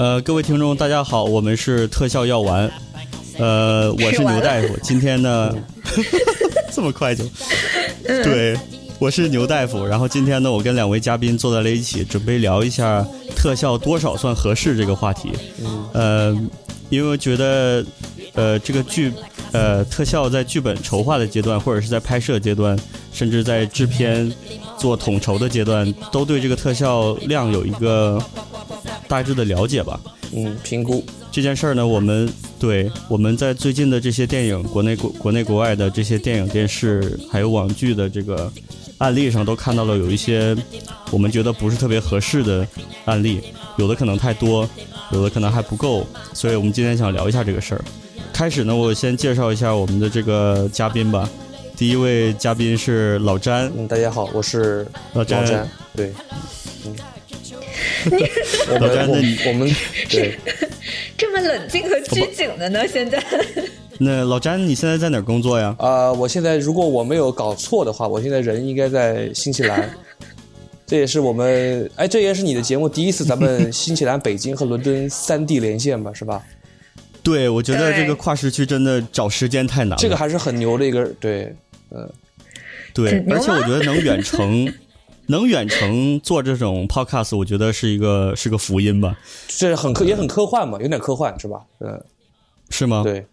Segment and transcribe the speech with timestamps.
[0.00, 2.70] 呃，各位听众，大家好，我们是特效药丸，
[3.36, 4.74] 呃，我是牛大夫。
[4.82, 5.54] 今天呢，
[6.72, 7.22] 这么快就，
[8.02, 8.56] 对，
[8.98, 9.84] 我是牛大夫。
[9.84, 13.06] 然后今天呢，我跟两位嘉宾坐在了一起，准备聊一下
[13.36, 15.32] 特效多少算合适这个话题。
[15.92, 16.34] 呃，
[16.88, 17.84] 因为我觉得，
[18.32, 19.12] 呃，这个剧，
[19.52, 22.74] 呃，特效在剧本筹划的阶段，或者是在拍摄阶段，
[23.12, 24.32] 甚至在制片
[24.78, 28.18] 做统筹的阶段，都对这个特效量有一个。
[29.10, 30.00] 大致的了解吧，
[30.32, 38.50] 嗯，评估这件事儿呢，我们对我们在最近的这些电影，国内国国内国外的这些电影、电视还有网剧的这个
[38.98, 40.56] 案例上，都看到了有一些
[41.10, 42.64] 我们觉得不是特别合适的
[43.04, 43.40] 案例，
[43.78, 44.68] 有的可能太多，
[45.10, 47.84] 有的可能还不够，所以我们今天想聊一下这个事儿。
[48.32, 51.28] 开始呢，我先介绍一下我们的这个嘉宾吧。
[51.76, 55.44] 第一位嘉宾是老詹，嗯，大家好，我是老詹，
[55.96, 56.06] 对。
[56.06, 56.32] 老詹，
[56.84, 56.96] 那你
[58.70, 59.70] 我们我们
[60.08, 60.36] 对
[61.16, 62.86] 这么冷静和拘谨的呢？
[62.88, 63.22] 现在
[63.98, 65.74] 那老詹，你现在在哪儿工作呀？
[65.78, 69.90] 啊，我现在如果我没有搞错的话，我现在人应该在新西兰。
[70.86, 76.12] 这也是我们哎，这也是你的节目第一次，咱们新西兰、北京和伦敦三地连线吧？
[76.12, 76.42] 是吧？
[77.22, 79.96] 对，我觉得这个跨时区真的找时间太难了。
[79.98, 81.54] 这个还是很牛的一个，对，
[81.90, 82.10] 嗯，
[82.94, 84.72] 对，而且我觉得能远程。
[85.26, 89.16] 能远程做这种 podcast，我觉得是一个是个福音吧。
[89.48, 91.60] 这很科也很科幻嘛，有点科幻是吧？
[91.80, 92.02] 嗯，
[92.70, 93.02] 是吗？
[93.04, 93.24] 对，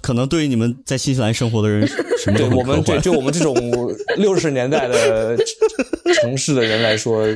[0.00, 1.86] 可能对于你们在新西兰生活的人，
[2.18, 3.54] 什么对我们对就我们这种
[4.16, 5.36] 六十年代的
[6.14, 7.26] 城市的人来说，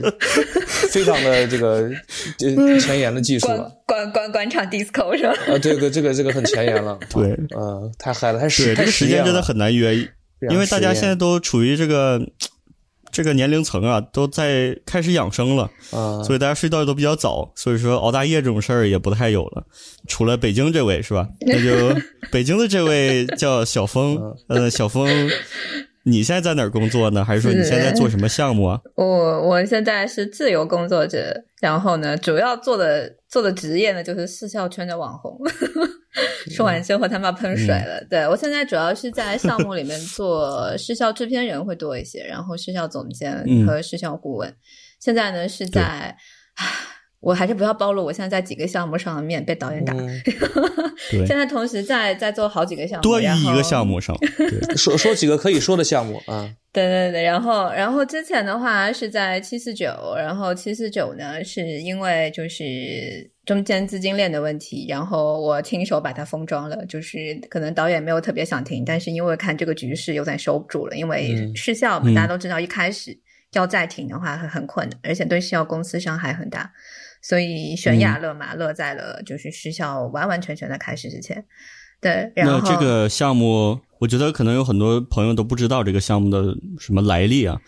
[0.90, 1.90] 非常的这个
[2.80, 3.70] 前沿的技术了。
[3.86, 5.34] 广广广场 disco 是吧？
[5.48, 6.98] 啊，这个这个这个很前沿了。
[7.12, 9.94] 对，嗯，太嗨了，太时太时间真的很难约，
[10.50, 12.18] 因为大家现在都处于这个。
[13.12, 19.64] 这个年龄层啊，都在开始养生了，啊，所以大家睡觉都比较早，所以说熬大夜这种事儿也不太有了。
[20.08, 21.28] 除了北京这位是吧？
[21.40, 21.94] 那就
[22.30, 24.18] 北京的这位叫小峰，
[24.48, 25.08] 呃，小峰。
[26.04, 27.24] 你现在在哪儿工作呢？
[27.24, 28.80] 还是说你现在做什么项目啊？
[28.96, 35.38] 我我现在是自由工作者，然后呢，主要做的做的职业呢就是视效圈的网红。
[36.50, 38.04] 说完之后他妈喷水了。
[38.08, 44.54] 对我现在主要是在项目里面做视效制片人会多一些，然后视效总监和视效顾问。
[44.98, 46.16] 现在呢是在。
[47.20, 49.94] 我还是不要暴露，我现在在几个项目上的面被导演打。
[51.26, 54.16] 现在同时在在做好几个项目，多于一个项目上。
[54.76, 56.50] 说说几个可以说的项目啊？
[56.72, 73.18] 对对对，然后然后之前的话是在七四九，然后七四九呢是因为就是中间资金链的问题，然后我亲手把它封装了，就是可能导演没有特别想停，但是因为看这个局势有点收不住了，因为视效嘛，大家都知道一开始
[73.52, 76.70] 要再停的话很很困难，而且对视效公司伤害很大。
[77.22, 81.44] 所以悬崖勒马勒在了就是失效完完全全的开始之前，
[82.00, 82.32] 对。
[82.34, 87.60] 然后这个项目，我觉得可能有很多朋友都不知道这个项目的什么来历啊。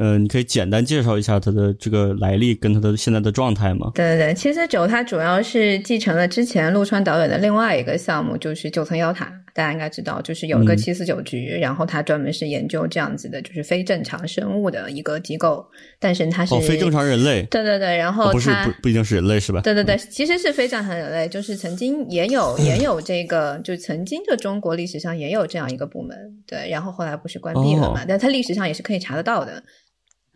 [0.00, 3.90] 嗯，你可以简单介绍一下它的这个来历跟它的现在的状态吗？
[3.96, 15.66] 对对对，七四九它主要是继承了之前陆川导演的另外一个项目，就是九层妖塔，大家应该知道，就是有一个七四九局，然后它专门是研究这样子的，就是非正常生物的一个机构，
[15.98, 19.60] 但是它是哦，非正常人类，对对对，然后不是不不一定是人类是吧？
[19.62, 26.16] 对对对，其实是非正常人类，就是曾经也有 也有这个，就曾经的中国历史上也有这样一个部门，
[26.46, 28.04] 对，然后后来不是关闭了嘛？
[28.06, 29.62] 但它历史上也是可以查得到的。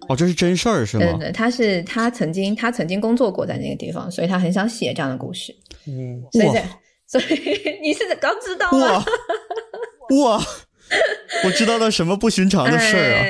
[0.09, 1.05] 哦，这是真事儿是吗？
[1.05, 5.55] 对对，他是他曾经他曾经工作过在那个地方，所以他很想写这样的故事。
[5.87, 6.49] 嗯，所以
[7.13, 9.05] 所以你是刚知道吗？
[10.23, 10.43] 哇，
[11.45, 13.25] 我知道了什么不寻常的事儿啊！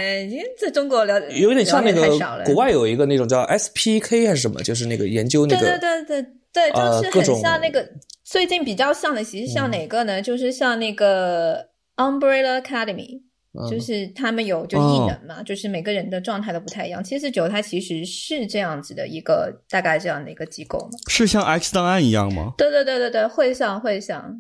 [0.56, 2.06] 在中国了有点像那个
[2.44, 7.84] 国外有一个那种叫 SPK 还是什么，就是那个研究那个对对对对对，就是很像那个
[8.22, 10.22] 最近比较像的，其实像哪个呢？
[10.22, 11.66] 就是像那个
[11.97, 13.22] Umbrella Academy。
[13.69, 17.05] 就是他们有就异能嘛，就是每个人的状态都不太一样。
[17.05, 22.55] 七四九它其实是这样子的一个大概这样的一个机构嘛，是像 X 档案一样吗？
[22.56, 24.35] 对对对对对，会像会像，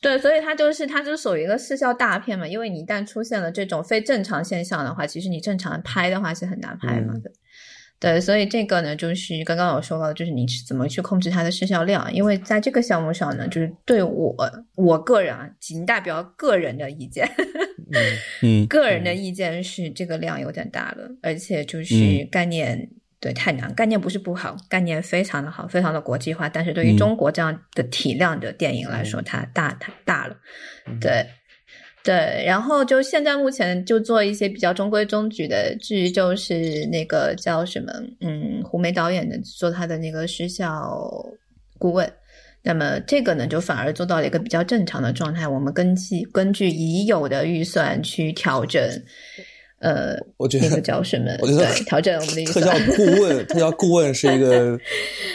[0.00, 2.48] 对，所以它就是它就属于一个视效大片嘛。
[2.48, 7.30] 因为你一旦出现了这种非正常现象的话，其实你正常拍的话是很难拍嘛的。
[8.00, 12.10] 对，所以这个呢，就是刚刚我说到，就是你是怎么去控制它的失效量？
[12.14, 14.34] 因为在这个项目上呢，就是对我
[14.74, 17.28] 我个人啊，仅代表个人的意见，
[18.40, 22.88] 嗯， 个人的意见是这个量有点大了，而且就是概念
[23.20, 30.36] 对太难，概念不是不好，概念非常的好，非常的国际化，但是对于中国这样的体量的电影来说，它大太大了，
[30.98, 31.26] 对。
[32.02, 40.98] 对，然后就现在目前就做一些比较中规中矩的剧，就是那个叫什么，嗯，胡梅导演的做他的那个失效
[41.78, 42.10] 顾问。
[42.62, 45.48] 那么这个呢，就反而做到了一个比较正常的状态。
[45.48, 48.82] 我们根据根据已有的预算去调整，
[49.78, 51.30] 呃，我觉得那个叫什么？
[51.40, 52.60] 我觉得对调整我们的预特。
[52.60, 54.78] 效顾问， 特效顾问是一个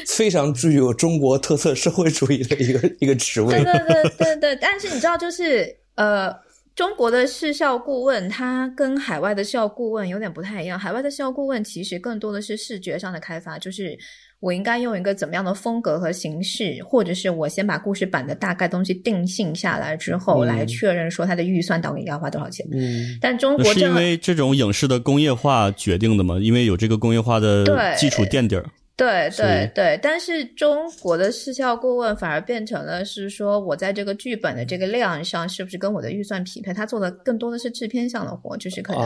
[0.08, 3.64] 非常具有中国特色社会主义的一个一个职位对。
[3.64, 6.32] 对对对对，但是你知道，就是呃，
[6.76, 10.78] 中国的视效顾问，他跟海外的视效顾问有点不太一样。
[10.78, 13.98] 海外的视效顾问其实更多的是视觉上的开发，就是
[14.42, 22.68] 我应该用一个怎么样的风格和形式，或者是我先把故事版的大概东西定性下来之后，嗯来确认说它的预算到底要花多少钱。
[22.74, 26.38] 嗯，但中国是因为这种影视的工业化决定的吗？
[26.42, 28.66] 因为有这个工业化的基础垫底儿。
[28.98, 36.74] 对对对，但是中国的视效顾问反而变成了是说，我在这个剧本的这个量上是不是跟我的预算匹配？
[36.74, 39.04] 他做的更多的是制片上的活，就是可能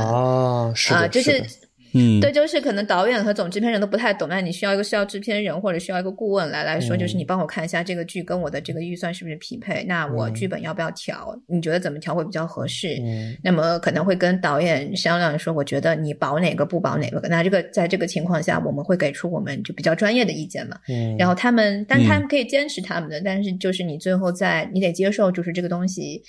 [0.95, 1.47] 啊，就是的
[1.93, 9.83] 嗯，对，就是可能导演和总制片人都不太懂，那你需要一个需要制片人或者需要一个顾问来来说，就是嗯你帮我看一下这个剧跟我的这个预算是不是匹配？
[9.83, 11.35] 那我嗯剧本要不要调？
[11.47, 12.97] 你觉得怎么调会比较合适？
[13.01, 17.19] 嗯那么可能会跟导演商量说，我觉得你保哪个不保哪个。
[17.29, 20.77] 那这个在这个情况下，我们会给出我们就比较专业的意见嘛。
[20.87, 26.21] 嗯，然后他们，但他们可以坚持他们的，但是就是你最后在你得接受就是这个东西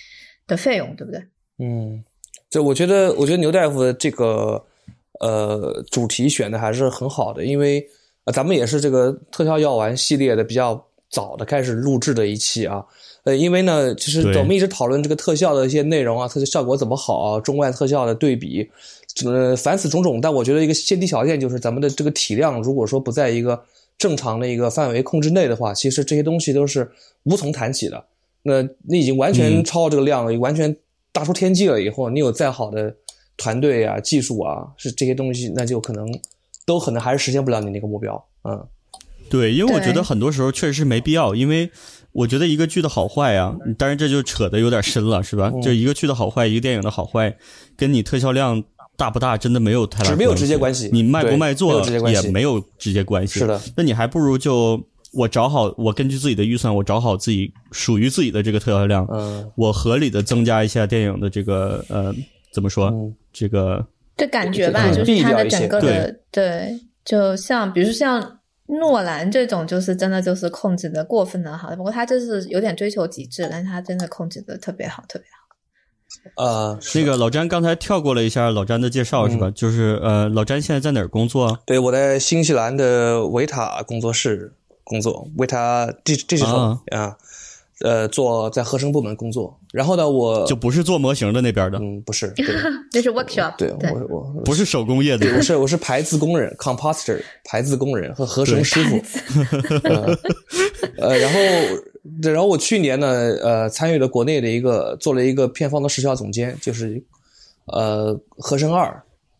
[0.46, 1.22] 的费用，对不对？
[1.58, 2.02] 嗯，
[2.48, 4.64] 就我觉得，我觉得牛大夫的这个
[5.20, 7.86] 呃主题选的还是很好的，因为
[8.24, 12.84] 呃咱们也是这个特效药丸系列的比较早的开始录制的一期啊。
[13.24, 18.66] 呃，因为呢，其实对我们一直讨论这个特效的一些内容啊，特效效果怎么好啊，中外特效的对比，
[19.26, 20.22] 呃，凡此种种。
[20.22, 23.62] 但我觉得一个先提条件就是咱们的这个体量，如果说不在一个
[23.98, 26.90] 正常的一个范围控制内的话，其实这些东西都是
[27.24, 28.02] 无从谈起的。
[28.42, 30.74] 那那已经完全嗯超这个量了，完全
[31.12, 31.78] 大出天际了。
[31.78, 32.94] 以后你有再好的
[33.40, 36.06] 团队啊、技术啊，是这些东西，那就可能
[36.66, 38.22] 都可能还是实现不了你那个目标。
[38.44, 38.62] 嗯。
[39.30, 41.70] 对，因为我觉得很多时候确实是没必要，因为
[42.12, 45.50] 我觉得一个剧的好坏啊，当然这就扯得有点深了，是吧？
[45.54, 45.62] 嗯。
[45.62, 47.34] 就一个剧的好坏，一个电影的好坏，
[47.76, 48.62] 跟你特效量
[48.96, 50.90] 大不大真的没有太大是没有直接关系。
[50.92, 53.38] 你卖不卖座也没有直接关系。
[53.38, 59.48] 是的，那你还不如就我找好，我根据自己的预算，我找好自己属于自己的这个特效量，嗯。
[59.56, 62.12] 我合理的增加一下电影的这个呃
[62.52, 63.86] 怎么说、嗯这个
[64.16, 75.40] 这感觉吧，嗯就是他的整个的对，就像比如说像诺兰这种，就是真的就是控制的过分的好，不过他就是有点追求极致，但是他真的控制的特别好，特别好。
[76.36, 79.48] 呃，那个老詹刚才跳过了一下老詹的介绍是吧？
[79.48, 81.60] 嗯就是呃老詹现在在哪儿工作啊？
[81.64, 84.52] 对我在新西兰的维塔工作室
[84.84, 87.16] 工作，维塔 dig digital 啊啊，
[87.82, 89.58] 呃，做在合成部门工作。
[89.72, 92.44] 然后呢，我就不是做模型的那边的，嗯不是，对
[92.92, 99.02] 这是 workshop，对对我我不是手工业的对，我是我是排字工人 compositor 排字工人和合成师傅。
[99.84, 100.18] 呃
[100.98, 101.38] 呃，然后
[102.22, 103.08] 对然后我去年呢，
[103.42, 107.02] 呃，参与了国内的一个做了一个片方的时效总监，就是
[107.66, 108.86] 呃《合成二》，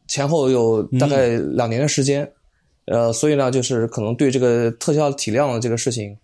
[0.07, 2.31] 前后有大概两年的时间。
[2.87, 6.17] 呃，所以呢，就是可能对这个特效体量的这个事情，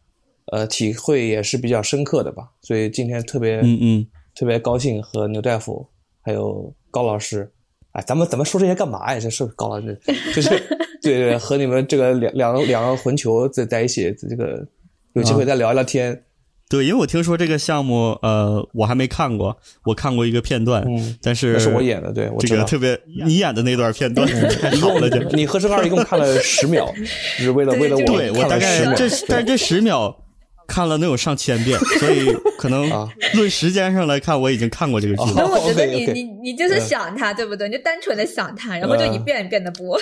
[0.52, 2.48] 呃，体会也是比较深刻的吧。
[2.62, 5.86] 所以今天特别嗯嗯，特别高兴和牛大夫
[6.22, 7.50] 还有高老师，
[7.92, 9.20] 哎，咱们咱们说这些干嘛呀？
[9.20, 9.98] 这是高老师，
[10.34, 10.50] 就是
[11.02, 14.66] 对对，和你们这个两两个两个混球在在一起，这个
[15.14, 16.22] 有机会再聊一聊天。
[16.68, 22.40] 对，因为我听说这个项目，呃，我还没看过，我看过一个片段，嗯但是那是我演的，对我。
[22.40, 24.26] 这个特别你演的那段片段
[24.60, 26.92] 太好了，就你和生二一共看了十秒，
[27.38, 28.58] 就是为了为了我对我大。
[28.58, 30.24] 概这，但是这十秒
[30.66, 35.60] 看了能有上千遍， 所以可能啊论时间上来看，我已经看过这个剧了那了。
[35.60, 37.68] 我觉得你你你就是想他，对不对？
[37.68, 39.98] 你就单纯的想他，然后就一遍一遍的播。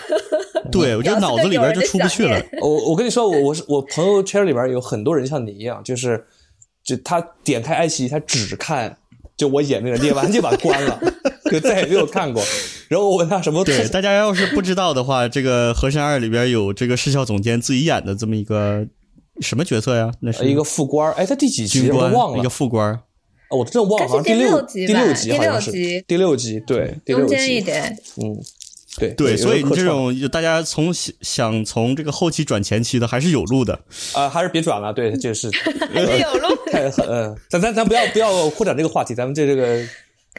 [0.73, 2.43] 对，我就脑子里边就出不去了。
[2.61, 6.25] 我我跟你说，我我是我朋友圈里边有很多人像你一样，就是
[6.83, 8.97] 就他点开爱奇艺，他只看
[9.37, 11.01] 就我演那个，演完就把它关了，
[11.51, 12.43] 就再也没有看过。
[12.89, 18.87] 然后我问他什么对，大家要是不知道的话，这个《和山二》里边有这个视效总监自己演的这么一个
[19.41, 20.13] 什么角色呀？
[20.21, 22.93] 那是一个副官，哎，他第几集军官我都忘，了一个，副官。
[23.51, 28.37] 哦我真的忘了，好像第六六集第六集第六好像是集第六集，对，第六中间一集，点，嗯，
[28.99, 33.79] 对对，所以你这种就大家从想想从这个后期转前期的，还是有路的。
[34.15, 35.51] 啊，还是别转了，对，这是
[35.93, 36.57] 还是有路。
[36.73, 39.87] 太 很，嗯，咱咱咱不要不要扩展这个话题，咱们这这个，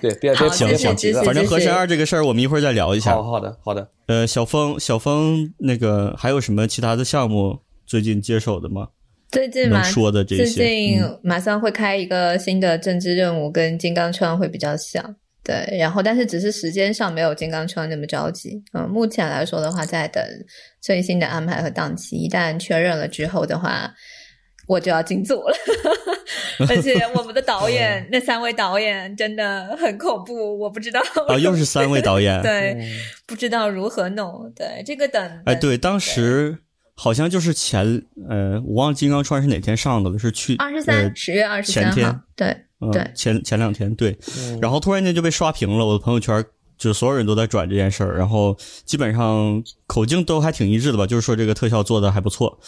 [0.02, 1.24] 对，别别好别别谢谢支持跑题了。
[1.24, 3.24] 反正《和谢谢山二》这个事儿，我们一会儿再聊一下好。
[3.24, 8.90] 好的好的，呃，小峰，小峰，那个还有什么其他的项目最近接手的吗？
[9.32, 15.16] 最近嘛，说的这些最近嗯马上会开一个新的政治任务，跟金刚川会比较像。
[15.44, 18.64] 对，然后但是只是时间上没有金刚川那么着急。
[18.74, 20.24] 嗯，目前来说的话，在等
[20.82, 23.94] 最新的安排和档期，一旦确认了之后的话，
[24.68, 25.56] 我就要进组了。
[26.70, 32.76] 而且我们的导演那三位导演真的很恐怖，我不知道 啊，又是三位导演， 对，
[33.28, 34.52] 不知道如何弄。
[34.56, 36.58] 对，这个等哎，对，当时
[36.96, 42.58] 好像就是前呃，我忘了《金刚川》是哪天上的了，是去二十三十月二十三号，对
[42.92, 44.18] 对，前前两天对，
[44.62, 46.44] 然后突然间就被刷屏了，我的朋友圈。
[46.78, 52.60] 就所有人都在转这件事儿，然后基本上口径都还挺一致的吧，就是说这个特效做的还不错。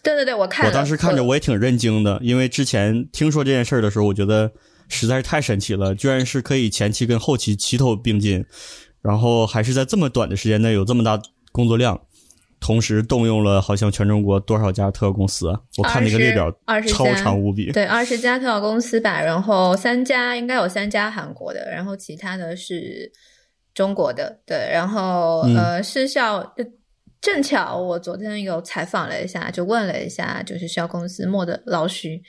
[0.00, 4.48] 对对对，我看我当时看着我也挺震惊的，因为之前听说这件事儿的时候，我觉得
[4.88, 8.44] 实在是太神奇了，居然是可以前期跟后期齐头并进，
[9.02, 11.20] 然后还是在这么短的时间内有这么大
[11.50, 12.00] 工作量，
[12.68, 15.46] 同时动用了好像全中国多少家特效公司？
[15.78, 16.52] 我看那个列表
[16.86, 17.72] 超长无比。
[17.72, 23.10] 对，二十家特效公司吧，然后三家应该有三家韩国的，然后其他的是。
[23.74, 26.52] 中国的对，然后呃，视效
[27.20, 32.20] 正巧我昨天有采访了一下，就问了一下，就是视效公司莫的老徐，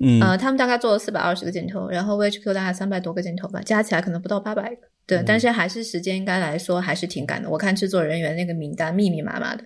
[0.00, 7.48] 嗯，呃，他们大概做了四百二十个镜头，然后 VHQ 大概三百多个镜头吧，加起来可能不到八百个，对，但是还是时间应该来说还是挺赶的。
[7.48, 9.62] 我看制作人员那个名单密密麻麻的，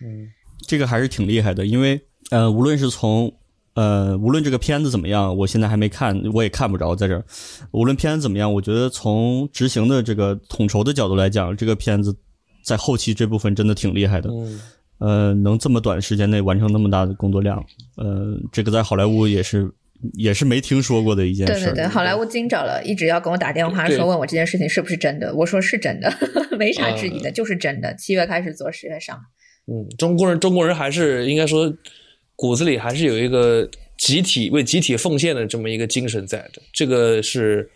[0.00, 0.28] 嗯，
[0.66, 3.32] 这个还是挺厉害的，因为呃，无论是从
[3.74, 7.24] 呃，无论这个片子怎么样，我现在还没看，我也看不着在这儿。
[7.72, 12.14] 无论片子怎么样，我觉得从执行的这个统筹的角度来讲，这个片子
[12.64, 14.30] 在后期这部分真的挺厉害的。
[14.30, 14.60] 嗯，
[14.98, 17.58] 呃，能这么短时间内完成那么大的工作量，
[17.96, 19.68] 呃，这个在好莱坞也是
[20.14, 21.52] 也是没听说过的一件事。
[21.52, 26.12] 对对对，好莱坞惊着了，一直要跟我打电话说问我这件事情是不是真的，我说是真的，
[26.58, 27.94] 没啥质疑的，就是真的。
[27.94, 29.18] 七月开始做，十月上。
[29.66, 31.74] 嗯，中国人，中国人还是应该说。
[32.36, 37.70] 骨子里还是有一个集体为集体奉献的这么一个精神在的，这个是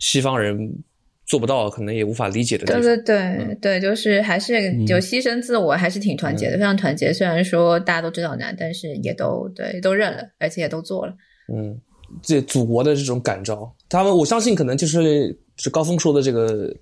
[0.00, 0.82] 西方人
[1.24, 2.66] 做不到，可能也无法理解的。
[2.66, 7.12] 对对对对，就是还是就牺牲自我，还是挺团结的，非常团结。
[7.12, 11.14] 虽然说大家都知道难，但是也都对都认了，而且也都做了。
[11.52, 11.78] 嗯，
[12.22, 16.74] 这祖国的这种感召，他们我相信可能就是是高峰说的这个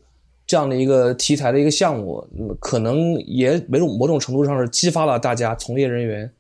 [0.46, 2.22] 这样的一个题材的一个项目，
[2.60, 6.30] 可能也某种某种程度上是激发了大家从业人员。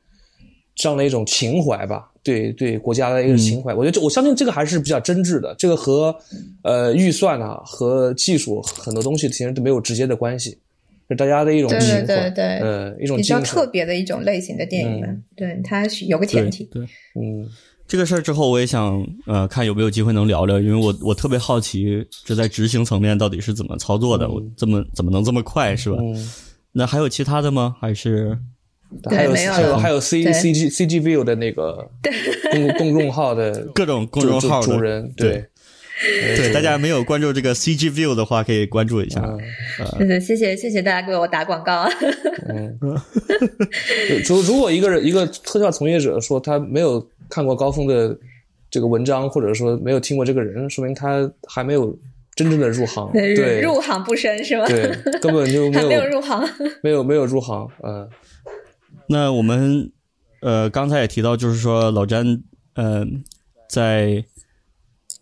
[0.80, 5.52] 这样的一种情怀吧，对对国家的一个情怀，我觉得这我相信这个还是比较真挚的。
[5.58, 6.14] 这个和
[6.62, 10.56] 呃预算啊和技术很多东西其实都没有直接的关系，
[11.08, 15.22] 是大家的一种情怀，对对呃一种比较特别的一种类型的电影。
[15.34, 16.62] 对，它有个前提。
[16.66, 16.84] 对，
[17.20, 17.44] 嗯，
[17.88, 25.96] 这个事儿之后我也想呃看有没有机会能聊聊，因为我我特别好奇这在执行层面到底是怎么操作的，我这么怎么能这么快是吧？
[26.72, 27.74] 那还有其他的吗？
[27.80, 28.38] 还是？
[29.10, 31.90] 还有还有还有 C C G C G View 的那个
[32.52, 35.44] 公公众号的 各种公众号主人，对
[36.36, 39.20] 对，大家没有关注这个 C G View 的话，可以关注一下。
[39.98, 41.86] 嗯，谢谢谢谢大家给我打广告。
[42.48, 42.78] 嗯，
[44.26, 48.16] 如如果一个人一个特效从业者说他没有看过高峰的
[48.70, 51.96] 这个文章，或者说没有听过这个人，说明他还没有
[52.34, 54.66] 真正的入行，对，入行不深是吗？
[54.66, 56.42] 对，根本就没有 入行，
[56.82, 58.08] 没有没有入行，嗯。
[59.08, 59.90] 那我们
[60.42, 62.42] 呃刚才也提到，就是说老詹
[62.74, 63.06] 呃
[63.68, 64.22] 在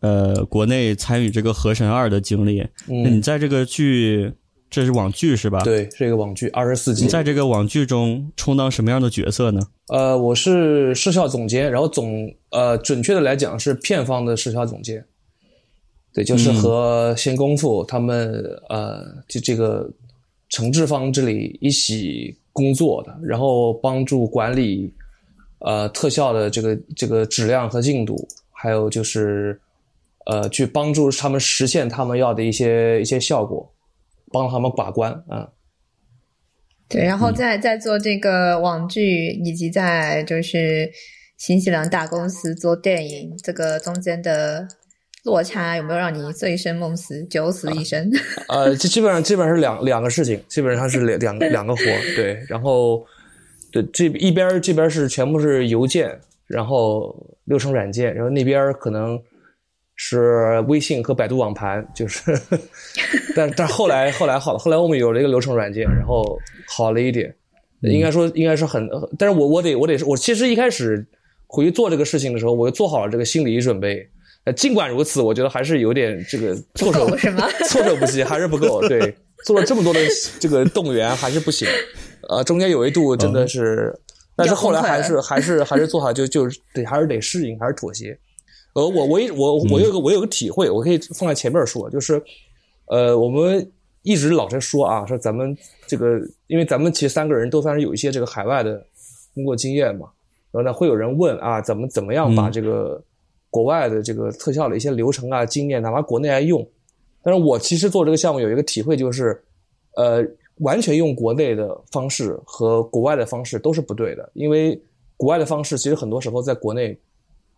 [0.01, 2.67] 呃国内参与这个《河神二》的经历。
[2.89, 4.33] 那你在这个剧，
[4.71, 5.61] 这是网剧是吧？
[5.65, 7.05] 对，是一个网剧，二十四集。
[7.05, 9.61] 你在这个网剧中充当什么样的角色呢？
[9.89, 15.05] 呃，我是视效总监，然后总呃准确的来讲是片方的视效总监。
[16.13, 19.91] 对，就是和先功夫他们呃就这个
[20.49, 22.37] 承制方这里一起。
[22.57, 24.91] 工作的，然后帮助管理，
[25.59, 29.61] 呃，特效的这个这个质量和进度，还有就是，
[30.25, 33.71] 呃，去帮助他们实现他们要的一些一些效果，
[34.33, 35.49] 帮他们把关啊。
[36.89, 40.91] 对，然后在在做这个网剧，以及在就是
[41.37, 44.69] 新西兰大公司做电影，这个中间的。
[45.25, 48.09] 落差有没有让你醉生梦死、九死一生？
[48.47, 51.83] 呃，基基本上基本上是两两个事情，基本上是两两 两个活。
[52.15, 53.05] 对，然后
[53.73, 56.17] 对这一边这边是全部是邮件，
[56.47, 57.13] 然后
[57.47, 59.21] 流程软件，然后那边可能
[59.97, 62.39] 是微信和百度网盘，就是，
[63.35, 66.39] 但但后来后来好了，后来我们有了一个流程软件，然后
[66.69, 67.35] 好了一点，
[67.81, 68.89] 应该说应该是很，
[69.19, 71.05] 但是我我得我得我其实一开始
[71.47, 74.09] 回去做这个事情的时候，我就做好了这个心理准备。
[74.45, 77.49] 呃，尽管如此，我觉得还是有点这个措手是吗？
[77.69, 78.81] 措手不及，还是不够。
[78.87, 79.13] 对，
[79.45, 79.99] 做了这么多的
[80.39, 81.67] 这个动员，还是不行。
[82.29, 83.93] 呃，中间有一度真的是，
[84.37, 88.17] 但是后来还是还是还是做好，就就得还是得适应，还是妥协。
[88.77, 92.23] 呃，我我我我有个我有个体会，我可以放在前面说，就是
[92.89, 93.67] 呃，我们
[94.03, 95.57] 一直老在说啊，说咱们
[95.87, 98.85] 这个，因为咱们其实三个人都算是有一些这个海外的
[99.35, 100.11] 工作经验嘛。
[100.53, 103.03] 然后呢，会有人问啊，怎么怎么样把这个
[103.49, 106.67] 国外的这个特效的一些流程啊、经验拿到国内来用？
[107.23, 109.43] 但是我其实做这个项目有一个体会，就是
[109.97, 110.23] 呃，
[110.59, 114.79] 完全用国内的方式和国外的方式都是不对的，因为
[115.17, 116.95] 国外的方式其实很多时候在国内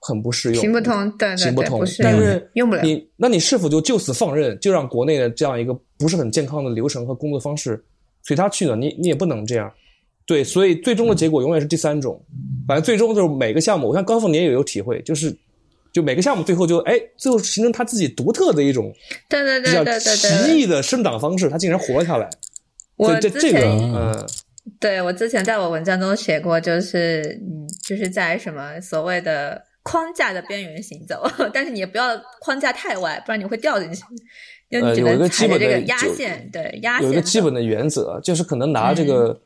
[0.01, 1.83] 很不适用，行不通，对行不通。
[2.01, 7.83] 但是用不了你，那你是否就就此放任，就让国内的这样一个不是很健康的流程和工作方式
[8.23, 8.77] 随他去呢？
[8.77, 9.73] 你你也不能这样。
[10.27, 12.23] 对，所以最终的结果永远是第三种。
[12.67, 15.35] 反正最终就是每个项目，我像高凤年也有体会，就是
[15.91, 18.93] 就每个项目最后就哎，最后形成他自己独特的一种
[19.29, 22.29] 对对对对对奇异的生长方式，他竟然活了下来。
[22.97, 24.29] 我这这个嗯，
[24.79, 34.03] 对我之前在我文章中写过，就是嗯，就是在什么所谓的框架的边缘行走， 但是你也不要框架太歪，不然你会掉进去。
[34.71, 39.41] 呃，有一个基本的压线，对压线有一个基本的原则，就是可能拿这个。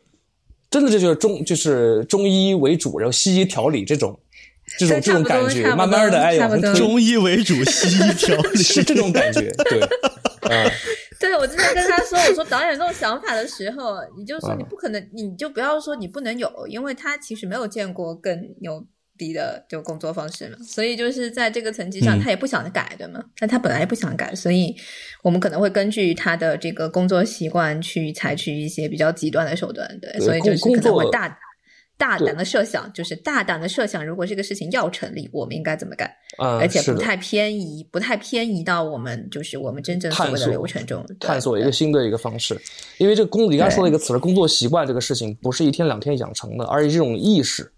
[0.68, 4.18] 真的，这就是中就是中医为主，然后西医调理这种，
[4.78, 9.78] 这种这种感觉，慢慢的哎呦，中医为主，西医调理 是这种感觉，对，
[10.48, 10.72] 啊，
[11.20, 18.82] 对我之前跟他说，我说导演这种想法的时候，你就说你不可能，你就不要说你不能有，因为他其实没有见过更有。
[19.22, 23.22] 低的就工作方式嘛，所以就是在这个层级上，他也不想改，对吗？
[23.38, 24.74] 但他本来不想改，所以
[25.22, 31.38] 我们可能会根据他的这个工作习惯去采取一些比较极端的手段，对，所以就是可能会大
[31.96, 36.10] 大胆的设想，就是大胆的设想，如果这个事情要成立，我们应该怎么干？
[36.58, 42.60] 而且不太偏移，不太偏移到我们就是我们真正所谓的流程中，探索一个新的一个方式。
[42.98, 47.70] 因为这个工，你刚才说了一个词，工作习惯这个事情不是一天两天养成的，而是这种意识。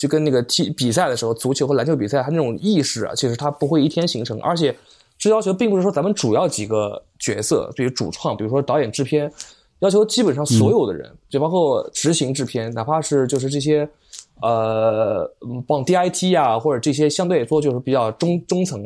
[0.00, 4.40] 就跟那个踢比赛的时候，足球和篮球比赛，它那种意识啊，其实它不会一天形成。
[4.40, 4.74] 而且，
[5.18, 9.30] 这要求并不是说咱们主要几个角色，比如主创，比如说导演、制片，
[9.80, 13.86] 要求基本上所有的人，就包括执行制片，哪怕是就是这些，
[14.40, 15.30] 呃，
[15.68, 18.82] 帮 DIT 啊，或者这些相对来说就是比较中中层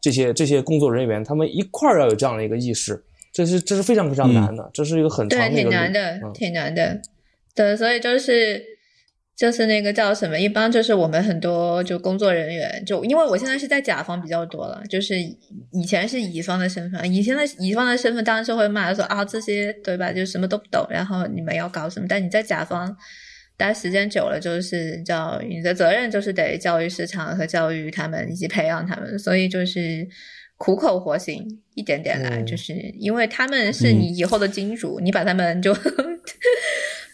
[0.00, 6.98] 这些这些工作人员，他们一块儿要有这样的一个意识，这是这是非常非常难的，这是一个很长的一个挺难的，挺难的。
[7.54, 8.74] 对，所以就是。
[9.36, 15.14] 就是那个叫什么，一般就是我们很多就工作人员，就因为我现在是在甲方比较多了，就是
[15.72, 22.06] 以前是乙方的身份，以前的乙方的身份当然是会骂说啊这些对吧，就什么都不懂，然后你们要搞什么？
[22.08, 22.96] 但你在甲方
[23.58, 30.08] 待时间久了，就是叫你的责任就是得教育市场和教育他们以及培养他们，所以就是
[30.56, 35.76] 苦口婆心一点点来，就是因为他们是你以后的金主，你把他们就。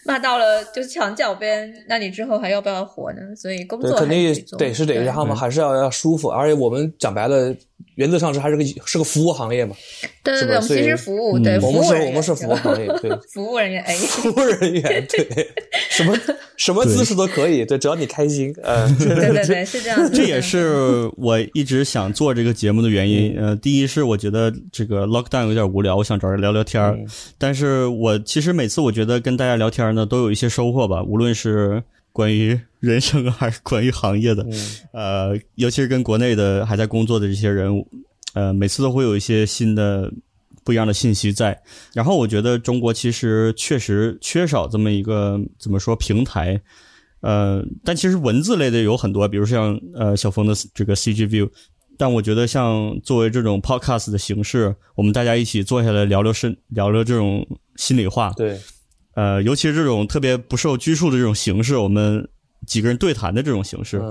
[0.05, 3.35] 骂到了就是墙角边，那你之后还要不要活呢？
[3.35, 7.55] 所以工作肯定得是得让他们还是要要舒服，而且我们讲白了，
[7.95, 9.75] 原则上是还是个是个服务行业嘛。
[10.23, 15.47] 对对对，我们其实服务对，我们是我们是服务行业，对， 服务人员哎，服务人员对，
[15.91, 16.17] 什么
[16.55, 20.11] 什么姿势都可以，对，只要你开心， 嗯，对对对，是这样。
[20.11, 23.35] 这也是我一直想做这个节目的原因。
[23.37, 26.97] 呃，第一是我觉得这个 lockdown 有点无聊，我想找人聊聊天儿。
[27.37, 34.47] 但是我其实每次我觉得跟大家聊天呢，都有一些收获吧，无论是关于人生还是关于行业的，
[34.93, 37.85] 呃，尤其是跟国内的还在工作的这些人，
[38.33, 40.09] 呃，每次都会有一些新的。
[40.65, 41.61] 不一样的信息在，
[41.93, 46.57] 然后我觉得中国其实确实缺少这么一个怎么说平台，
[47.19, 51.49] 呃，但其实文字类的有很多，比如像呃小峰的这个 CG View，
[51.97, 57.45] 但我觉得像作为这种 Podcast 的形式，我们大家一起坐下来聊聊深聊聊这种
[57.75, 58.57] 心里话，对，
[59.15, 62.27] 呃，尤其是这种特别不受拘束的这种形式，我们
[62.65, 64.01] 几个人对谈的这种形式，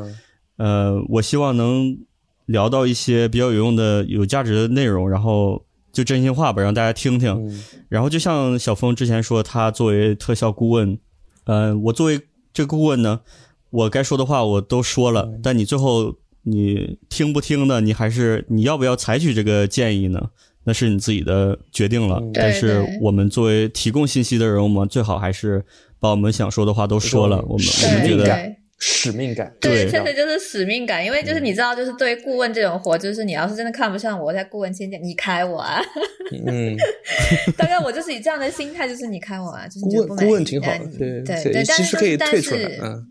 [0.56, 1.98] 呃，我希望能
[2.46, 5.64] 聊到一些比较有用的、有价值的内容，然后。
[5.92, 7.52] 就真心话吧，让大家听听。
[7.90, 10.98] 然后就像小峰之前说，他作为特效顾问，
[11.44, 12.18] 呃，我作为
[12.54, 13.20] 这个顾问呢，
[13.68, 15.28] 我该说的话我都说了。
[15.42, 17.82] 但你最后你听不听呢？
[17.82, 20.30] 你还是你要不要采取这个建议呢？
[20.64, 22.22] 那是你自己的决定了。
[22.34, 25.64] 但是我们作为提供信息的人，我们最好还是
[25.98, 27.36] 把我们想说的话都说了。
[27.48, 28.56] 我们我们觉得。
[28.84, 35.80] 使命感，对，确实就是使命感，因为就是你知道，就是对顾问这种活，就是你要是真的看不上我，在顾问期间你开我啊，
[36.48, 36.76] 嗯，
[37.56, 43.06] 大概我就是以这样的心态，就是你开我啊，就是顾问顾问挺好的，对对对，其实可以退出来，嗯，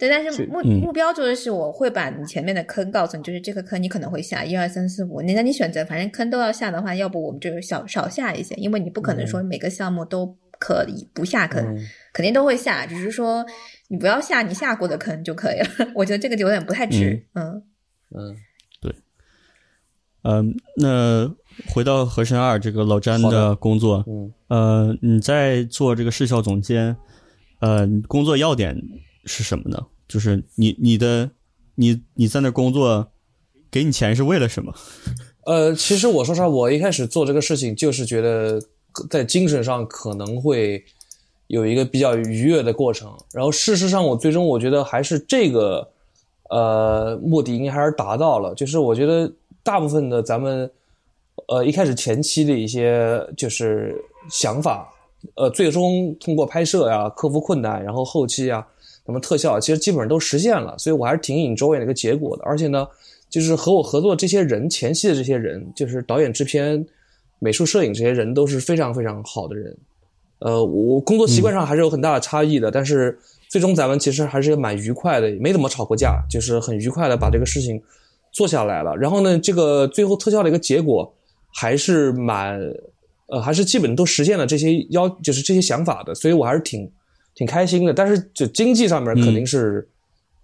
[0.00, 11.78] 对，但是目目标就是我会把你前面的坑告诉你，就是这个坑你可能会下一二三四五，你那你选择，反正坑都要下的话，要不我们就少少下一些，因为你不可能说每个项目都可以不下坑，
[12.12, 13.46] 肯定都会下，只是说。
[13.92, 17.26] 你不要下你下过的坑就可以了， 我觉得这个就有点不太值。
[17.34, 17.60] 嗯。
[18.14, 18.36] 嗯，
[18.80, 18.94] 对，
[20.22, 21.28] 嗯，那
[21.74, 26.96] 回到和神二这个老詹的工作，嗯，呃，你在做这个视效总监，
[27.58, 28.80] 呃，工作要点
[29.24, 29.86] 是什么呢？
[30.08, 31.30] 就是你你的
[31.76, 33.12] 你你在那工作，
[33.70, 34.74] 给你钱是为了什么？
[35.46, 38.60] 呃，其实我说实话，我一开始做这个事情就是觉得
[39.08, 40.84] 在精神上可能会
[41.46, 43.12] 有一个比较愉悦的过程。
[43.32, 45.90] 然后事实上，我最终我觉得还是这个
[46.50, 48.54] 呃目的应该还是达到了。
[48.54, 50.70] 就是我觉得大部分的咱们
[51.48, 53.96] 呃一开始前期的一些就是
[54.30, 54.92] 想法，
[55.36, 58.66] 呃，最终通过拍摄呀克服困难，然后后期啊
[59.10, 60.74] 什么特效，其实基本上都实现了。
[60.78, 62.42] 所以我还是挺 enjoy 那个结果的。
[62.44, 62.86] 而且呢。
[63.30, 66.84] 就是和我合作这些人，前期的这些人，就是导演、制片、
[67.38, 69.72] 美术、摄影这些人都是非常非常好的人。
[70.40, 73.16] 呃，我工作习惯上还是有很大的差异的，但是
[73.48, 77.80] 最终咱们其实还是蛮愉快的，没怎么吵过架，就是很愉快的把这个事情
[78.32, 78.96] 做下来了。
[78.96, 81.14] 然后呢，这个最后特效的一个结果
[81.54, 82.60] 还是蛮，
[83.28, 86.90] 呃，还是基本都实现了这些要，就是这些想法的，所以我还是挺
[87.40, 87.94] 挺开心的。
[87.94, 89.88] 但是就经济上面肯定是。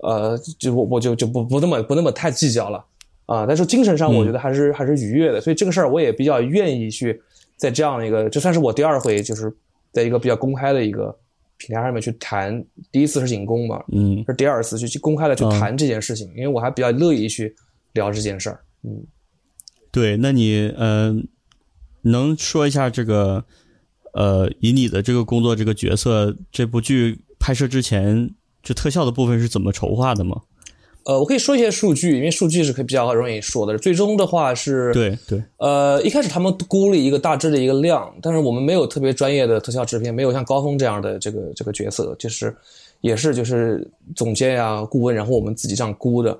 [0.00, 2.84] 呃，就我我就就不不那么不那么太计较了
[3.24, 7.18] 啊，但是精神上我觉得还是还是愉悦的，所以这个事儿我也比较愿意去
[7.56, 9.50] 在这样的一个，这算是我第二回就是
[9.92, 11.18] 在一个比较公开的一个
[11.56, 17.56] 平台上面去谈，第一次是引工嘛，嗯，是第二次去公开的去谈这件事情，因为我还比较乐意去
[17.94, 19.02] 聊这件事儿，嗯，
[19.90, 21.26] 对，那你嗯
[22.02, 23.46] 能说一下这个
[24.16, 28.34] 呃，以你的这个工作这个角色，这部剧拍摄之前。
[28.66, 30.40] 就特效的部分是怎么筹划的吗？
[31.04, 33.78] 呃，我可以说一些数据，因为数据是可以比较容易说的。
[33.78, 42.52] 最终的话是，对对，呃，一开始他们估了一个大致的一个量，但是我们没有特别专业的特效制片，没有像高峰这样的这个这个角色，就是
[43.02, 46.36] 也是就是总监呀、顾问，然后我们自己这样估的。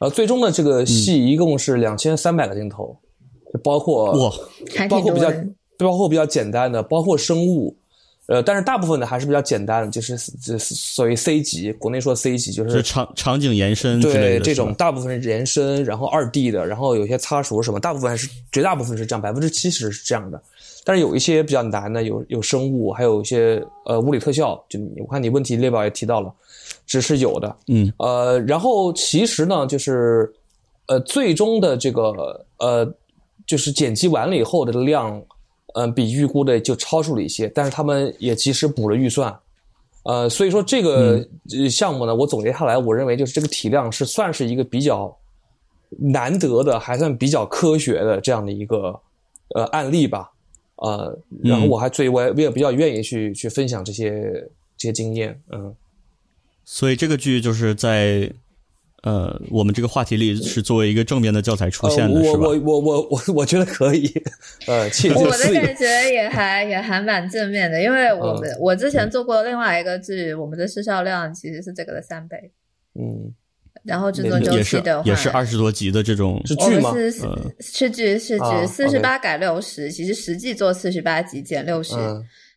[0.00, 2.94] 呃，最终的这个戏一共是两千三百个镜头，
[3.50, 4.30] 就包括哇，
[4.90, 5.32] 包括比较
[5.82, 7.76] 包括比较简单的，包括生物。
[8.26, 20.40] 呃，但是大部分的还是比较简单的，就是这所谓 C 级，国内说 C 级就是场场景延伸对这种大部分是延伸，然后二 D 的，然后有些擦除什么，大部分还是绝大部分是这样，百分之七十是这样的。
[20.84, 26.32] 但是有一些比较难的，有有生物，还有一些呃物理特效，就我看你问题列表也提到了，
[26.86, 30.32] 只是有的，嗯呃，然后其实呢，就是
[30.86, 32.88] 呃最终的这个呃
[33.48, 35.20] 就是剪辑完了以后的量。
[35.74, 39.34] 嗯，比预估的就超出了一些，但是他们也及时补了预算，
[40.02, 41.26] 呃，所以说这个
[41.70, 45.16] 项目呢，我总结下来，我认为就是这个体量是算是一个比较
[45.98, 49.00] 难得的，还算比较科学的这样的一个
[49.54, 50.30] 呃案例吧，
[50.76, 54.20] 呃，然后我还最我我也比较愿意去去分享这些
[54.76, 55.74] 这些经验，嗯，
[56.64, 58.32] 所以这个剧就是在。
[59.02, 62.46] 呃，我们这个话题里是作为一个正面的教材出现的，是吧？
[62.46, 64.06] 我我我我我我觉得可以，
[64.68, 64.84] 呃，
[65.16, 72.52] 我的感觉也还 也还蛮正面的，因为我们我之前做过另外一个剧，我们的市销量其实是这个的三倍，
[72.94, 73.34] 嗯，
[73.82, 76.94] 然后制作周期的话也是二十多集的这种是剧吗？
[76.94, 77.10] 是
[77.58, 81.94] 是剧是剧，四十八改六十，其实实际做四十八集减六十。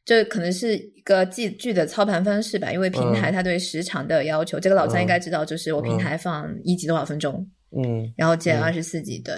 [0.05, 9.33] 这可能是一个剧剧的操盘方式吧，因为平台它对时长的要求，这个老三应该知道，就是我平台放一集多少分钟，嗯，然后减二十四集，对，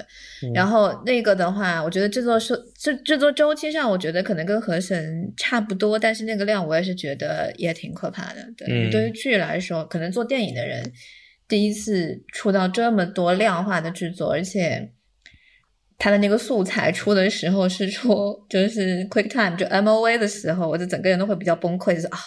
[0.53, 10.91] 然后那个的话，我觉得制作是制制作周期上，我觉得可能跟河神差不多，但是那个量我也是觉得也挺可怕的，对，对于剧来说，可能做电影的人
[11.47, 14.91] 第一次出到这么多量化的制作，而且。
[15.97, 22.17] 他的那个素材出的时候是出就是 QuickTime 就 MOV 的时候，我就整个人都会比较崩溃，就是啊，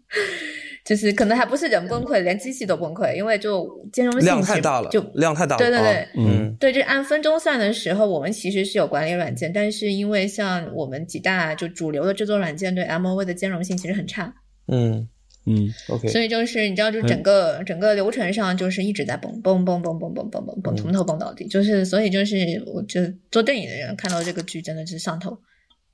[0.84, 5.58] 就是可能还不是人崩溃，连机器都崩溃，因为就兼容性量太大了，就量太大了。
[5.58, 14.34] 对对对，嗯，对，就按分钟算的时候，我们其实是有管理软件，但是因为像我们几大就主流的制作软件对 MOV 的兼容性其实很差，
[14.68, 15.06] 嗯。
[15.44, 21.46] 嗯，OK，所以就是你知道，就整个整个流程上就是一直在蹦蹦蹦蹦蹦蹦蹦蹦蹦，从头蹦到底。
[21.48, 23.00] 就是所以就是我就
[23.30, 25.36] 做电影的人看到这个剧真的是上头。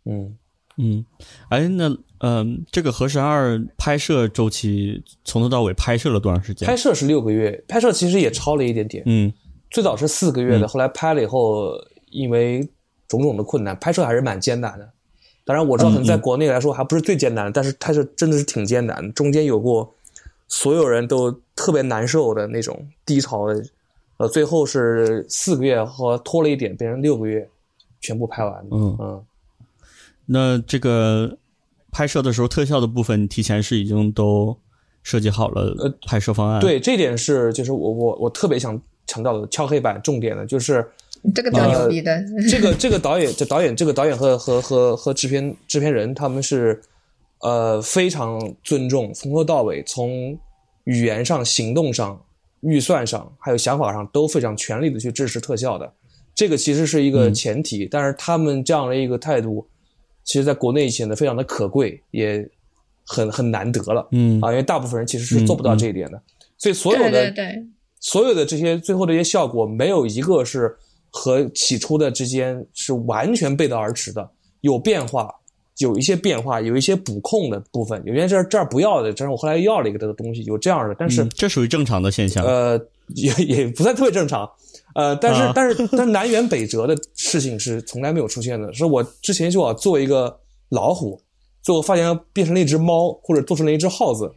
[0.05, 0.37] 嗯
[0.77, 1.05] 嗯，
[1.49, 1.89] 哎，那
[2.21, 6.69] 嗯，这个《河神二》拍摄周期从头到尾拍摄了多长时间？
[6.69, 9.03] 拍摄是六个月，拍摄其实也超了一点点。
[9.07, 9.33] 嗯，
[9.71, 11.73] 最早是四个月的，后来拍了以后，
[12.11, 12.69] 因为
[13.09, 14.93] 种种的困难，拍摄还是蛮艰难的。
[15.49, 19.11] 当然我知道，可能在国内来说还不是最艰难的，但是它是真的是挺艰难。
[19.15, 19.95] 中间有过
[20.47, 23.65] 所有人都特别难受的那种低潮的，
[24.19, 27.49] 呃，最后是四个月和拖了一点，变成六个月
[27.99, 28.63] 全部拍完。
[28.71, 29.25] 嗯嗯。
[30.27, 31.39] 那这个
[31.91, 34.55] 拍摄的时候，特效的部分提前是已经都
[35.03, 36.61] 设计好了呃拍摄方案。
[36.61, 40.87] 对，这点是就是我我我特别想强调的敲黑板重点的就是。
[41.35, 46.81] 这个比较牛逼的，这个这个导演，这导演，这个导演和和和和制片制片人，他们是
[47.41, 50.39] 呃非常尊重，从头到尾，从
[50.85, 52.21] 语言上、行动上、
[52.61, 55.93] 预算上，还有想法上都非常全力的去支持特效的。
[56.35, 59.67] 这个其实是一个前提，但是他们这样的一个态度，
[60.25, 62.49] 其实在国内显得非常的可贵，也
[63.05, 64.07] 很很难得了。
[64.13, 64.41] 嗯。
[64.41, 66.23] 啊，因为大部分人其实是做不到这一点的，
[66.57, 67.67] 所以所有的对对对，
[67.99, 70.77] 所有的这些最后这些效果，没有一个是
[71.11, 74.29] 和起初的之间是完全背道而驰的，
[74.61, 75.29] 有变化，
[75.79, 82.45] 有一些变化，有一些补控的部分，有些这儿这儿不要的，这是我后来要了一个这个东西，有这样的，但是、嗯这属于正常的现象。
[82.45, 82.81] 呃
[83.15, 84.47] 也也不算特别正常，
[84.95, 85.53] 呃，但是、啊。
[85.55, 91.19] 但是但是南辕北辙的事情是从来没有出现的，是我之前就要做一个老虎，
[91.63, 94.31] 最后发现变成了一只猫，或者做成了一只耗子，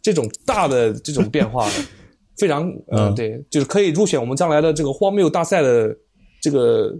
[0.00, 1.68] 这种大的这种变化，
[2.38, 3.14] 非常呃、嗯。
[3.16, 5.92] 对，就是可以入选我们将来的这个荒谬大赛的
[6.42, 6.92] 这个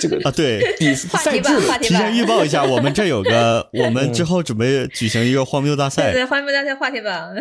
[0.00, 7.34] 这个啊，对，比话题吧，赛制的话题吧提前，预报一下，我们这有个， 我们之后准备举行一个荒谬大赛，对，荒谬大赛话题榜。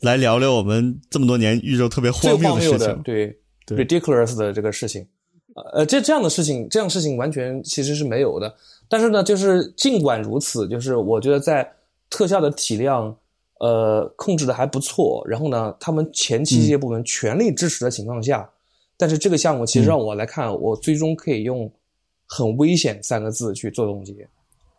[0.00, 3.02] 来聊聊我们这么多年遇到特别荒谬的的事情。
[3.02, 5.06] 对对 ridiculous 的这个事情，
[5.72, 8.54] 呃，这这样的事情，这样事情完全其实是没有的。
[8.88, 11.66] 但是呢，就是尽管如此，就是我觉得在
[12.10, 13.16] 特效的体量，
[13.58, 15.24] 呃，控制的还不错。
[15.26, 18.48] 然后呢，他们前期这些部门全力支持的情况下，
[18.96, 21.70] 但是这个项目其实让我来看，我最终可以用
[22.26, 24.14] “很危险”三个字去做总结，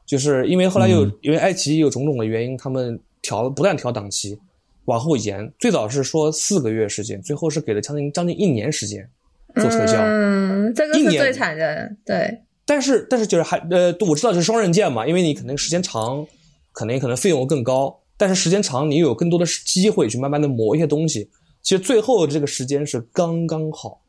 [0.06, 4.38] 就是因为后来有、嗯因为爱奇艺有种种的原因，他们调不断调档期，
[4.86, 9.08] 往后延，最早是说四个月时间，最后是给了将近将近一年时间
[9.56, 10.02] 做特效。
[10.02, 16.26] 嗯，这个是最惨的，对，但是但是就是还呃，我知道是双刃剑嘛，因为你可能时间长，
[16.72, 21.30] 可能可能费用更高，但是时间长你有更多的机会去慢慢的磨一些东西。
[21.62, 24.00] 其实最后这个时间是刚刚好，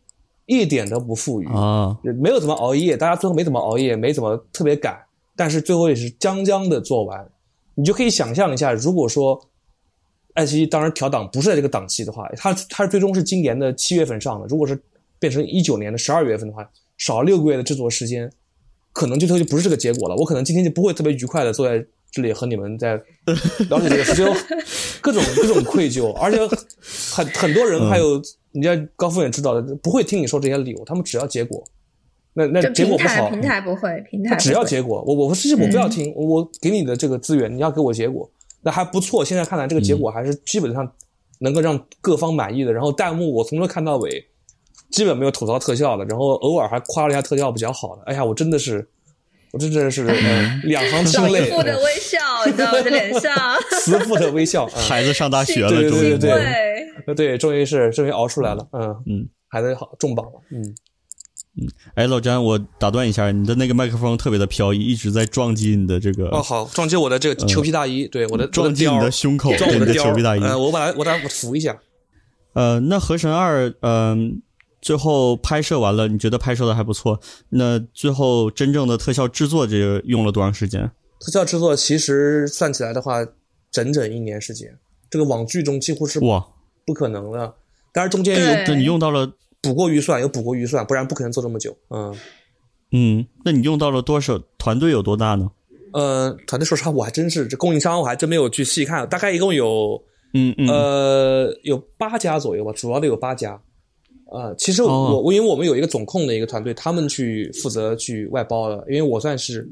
[0.48, 4.98] 一点都不富裕啊，没有怎么熬夜，大家最后没怎么熬夜，没怎么特别赶，
[5.36, 7.28] 但是最后也是将将的做完。
[7.74, 9.38] 你就可以想象一下，如果说
[10.32, 14.80] 爱奇艺当然调档不是在这个档期的话，它它最终是今年的七月份上的，如果是
[15.18, 18.32] 变成一九年的十二月份的话，少六个月的制作时间，
[18.92, 20.16] 可能最后就不是这个结果了。
[20.16, 22.94] 我可能今天就不会特别愉快的坐在这里和你们在
[23.68, 24.34] 了解这个事，就有
[25.02, 26.38] 各种各种愧疚，而且
[27.12, 28.20] 很很多人还有，
[28.58, 31.62] 你家高富也知道的，不会听你说这些理由，他们只要结果。
[32.34, 38.28] 那那结果不好，台平台不会，平台他只要结果，我我其实我不要听，我给你的这个资源，你要给我结果，
[38.62, 39.24] 那还不错。
[39.24, 40.92] 现在看来，这个结果还是基本上
[41.38, 42.72] 能够让各方满意的。
[42.72, 44.24] 然后弹幕我从头看到尾，
[44.90, 48.02] 基本没有吐槽特效的，然后偶尔还夸了一下特效比较好的。
[48.06, 48.88] 哎呀，我真的是，
[49.52, 53.32] 我这真的是、嗯、两行清慈泪，父的微笑，你知道我的脸上，
[53.80, 54.66] 慈父的微笑。
[54.66, 60.62] 嗯孩子上大学了，对终于对对对，呃对，终于是终于熬出来了，嗯嗯，孩子好重磅了，嗯。
[61.60, 70.40] 嗯哎，老詹，我打断一下，你的那个麦克风特别的飘逸，一直在撞击你的这个，哦，好，撞击我的这个裘皮大衣，对我的撞击你的胸口，撞我对你的裘皮大衣。
[70.40, 71.76] 呃，我把它我把它扶一下。
[72.52, 74.40] 呃，那《河神二》嗯、
[74.80, 77.20] 最后拍摄完了，你觉得拍摄的还不错？
[77.50, 80.90] 那最后真正的特效制作这个用了多长时间？
[81.20, 83.26] 特效制作其实算起来的话，
[83.70, 84.78] 整整一年时间。
[85.10, 86.46] 这个网剧中几乎是哇，
[86.86, 87.54] 不可能的，
[87.92, 91.76] 当然中间有那你用到了，补过预算，有补过预算，不然不可能做这么久。
[91.90, 92.14] 嗯，
[92.92, 94.38] 嗯，那你用到了多少？
[94.58, 95.50] 团队有多大呢？
[95.92, 100.00] 呃，团队说实话，我还真是这供应商我还真没有去细看，大概一共有
[100.34, 103.60] 嗯嗯，呃有八家左右吧，主要的有八家。
[104.30, 109.66] 呃，其实我、哦我因为我们有一个总控的一个团队，他们去负责去外包了，因为我算是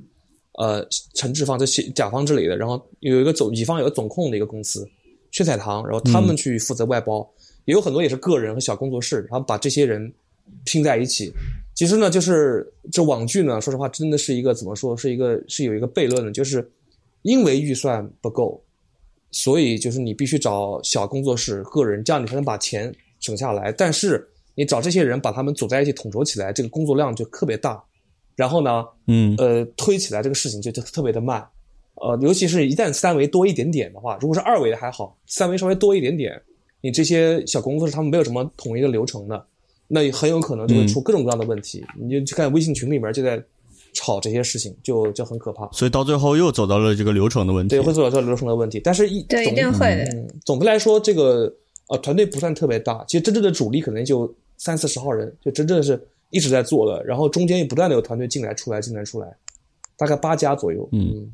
[0.55, 4.89] 呃承制方，这些甲方这里的，然后有一个总乙方有个总控的一个公司，
[5.31, 7.29] 血彩堂，然后他们去负责外包，
[7.67, 10.11] 也有很多也是个人和小工作室，然后把这些人
[10.65, 11.31] 拼在一起。
[11.75, 16.67] 其实呢，就是这网剧呢，说实话，真的是一个怎么说，是一个是有一个悖论的，就是
[17.21, 18.65] 因为预算不够，
[19.31, 22.91] 所以就是你必须找小工作室、个人，这样你才能把钱
[23.21, 23.71] 省下来。
[23.71, 27.81] 但是你找这些人把他们组在一起统筹起来，这个工作量就特别大。
[28.35, 31.47] 然后呢，嗯呃，推起来这个事情就就特别的慢。
[31.95, 36.39] 呃，尤其是一旦三维多一点点的话，如果是二维的还好，三维稍微多一点点，
[36.83, 39.47] 你这些小工作室他们没有什么统一的流程的，
[39.89, 41.83] 那很有可能就会出各种各样的问题。
[41.99, 43.43] 你就去看微信群里面就在
[43.95, 45.67] 吵这些事情，就就很可怕。
[45.73, 47.81] 所以到最后又走到了这个流程的问题对，。
[47.81, 48.79] 会走到这个流程的问题。
[48.85, 50.05] 但是一对，总一定会的。
[50.15, 51.51] 嗯，总的来说，这个
[51.89, 57.05] 呃团队不算特别大，其实真正的主力可能就三四十号人，就真正是一直在做的。
[57.05, 59.29] 然后中间也不断的有团队进来、出来、进来、出来，
[59.97, 60.89] 大概八家左右。
[60.93, 61.33] 嗯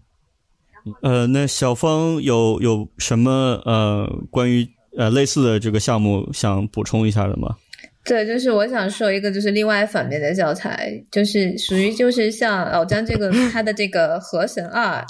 [1.00, 3.30] 呃，那小峰有有什么
[3.64, 7.56] 呃关于呃类似的这个项目想补充一下的吗？
[8.04, 15.00] 对，就是我想说一个，就是另外反面的教材，就是属于就是像老张这个 他的这个《河神二》，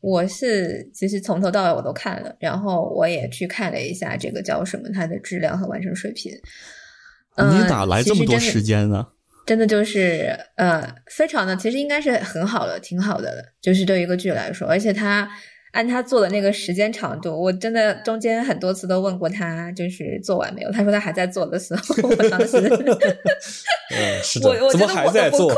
[0.00, 6.32] 我是其实从头到尾我都看了，然后我也去看了一下这个叫什么它的质量和完成水平。
[7.36, 9.06] 你哪来这么多时间呢？
[9.46, 13.42] 真的就是呃，非常的，其实应该是很好的，挺好的了。
[13.62, 15.28] 就是对一个剧来说，而且他
[15.72, 20.72] 按他做的那个时间长度，我真的中间很多次都问过他，就是做完没有？
[20.72, 22.56] 他说他还在做的时候，我当时，
[23.94, 25.54] 嗯，是的，怎么还在做？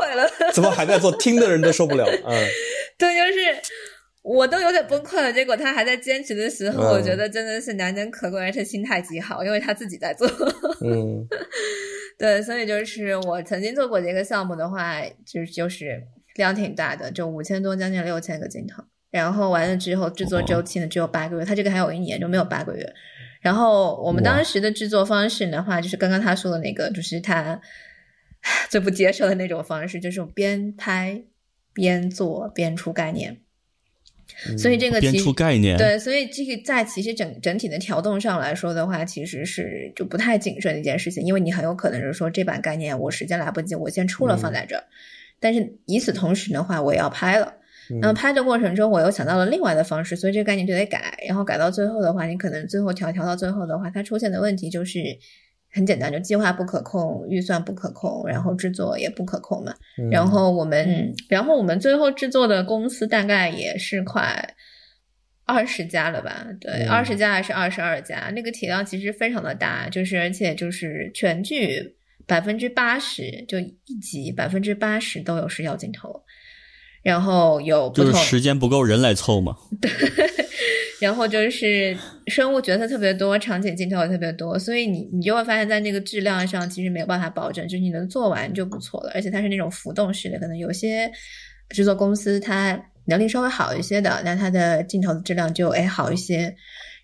[0.52, 1.10] 怎么还在做？
[1.12, 2.04] 听的人都受不了。
[2.04, 2.46] 嗯，
[2.98, 3.56] 对，就是
[4.28, 5.32] 我都有点崩溃了。
[5.32, 10.28] 结果他还在坚持的时候，我觉得真的是难能可贵，而且心态极好，因为他自己在做。
[10.84, 11.26] 嗯。
[12.18, 16.02] 对，所以就是我曾经做过的一个项目的话，就是就是
[16.34, 18.82] 量挺大的，就五千多，将近六千个镜头。
[19.10, 22.92] 然后完了之后，制作周期呢只有八个月，他这个还有一年，就没有八个月。
[23.40, 27.58] 然后我们当时的制作方式的话，就是刚刚他说的那个，就是他
[28.68, 31.22] 最不接受的那种方式，就是边拍
[31.72, 33.40] 边做边出概念。
[34.56, 44.84] 所以这个编出概念，对，所以这个在其实整整体的调动上来说的话，其实是就不太谨慎的一件事情，因为你很有可能是说这版概念我时间来不及，我先出了放在这儿，
[45.40, 47.54] 但是与此同时的话，我也要拍了，
[48.00, 55.18] 那么拍的过程中我又想到了另外的方式，所以这个概念就得改，然后改到最后的话，你可能最后调调到最后的话，它出现的问题就是。
[55.70, 59.74] 很简单，就计划不可控，预算不可控，然后制作也不可控嘛。
[60.10, 64.54] 然后我们，然后我们最后制作的公司大概也是快
[65.44, 66.46] 二十家了吧？
[66.60, 68.30] 对，二十家还是二十二家？
[68.34, 76.22] 那个体量其实非常的大，就是而且就是全剧百分之八十，就一集百分之八十都有视效镜头，
[77.02, 79.56] 然后有就是时间不够人来凑嘛。
[79.80, 79.90] 对。
[81.00, 89.12] 然后就是生物角色特别多，场景镜头也特别多，所以你你就会发现在那个质量上其实没有办法保证，就是你能做完就不错了。
[89.14, 91.10] 而且它是那种浮动式的，可能有些
[91.68, 96.54] 制作公司它能力稍微好一些的，那它的镜头的质量就哎好一些。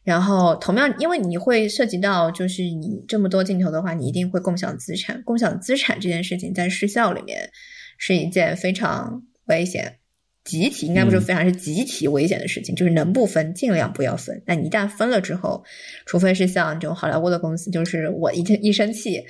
[0.02, 7.48] 然后同样，因为你会涉及到就是你这么多镜头的话，你一定会共享资产，共享资产这件事情在失效里面
[7.96, 10.00] 是一件非常危险。
[10.44, 14.42] 极其应该不是非常是集体危险的事情，就是能不分尽量不要分。
[14.44, 15.64] 但你一旦分了之后，
[16.04, 19.24] 除非是像这种好莱坞的公司，就是我一一生气，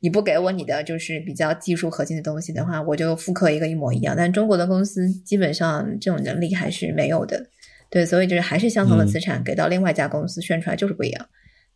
[0.00, 4.14] 你不给我你的就是比较技术核心的东西的话，我就复刻一个一模一样。
[4.16, 7.46] 但中国的公司基本上这种能力还是没有的，
[7.88, 11.28] 对，所以就是还是相同的资产给到另外一家公司炫出来就是不一样，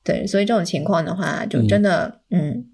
[0.02, 2.66] 对，所以这种情况的话，就真的嗯。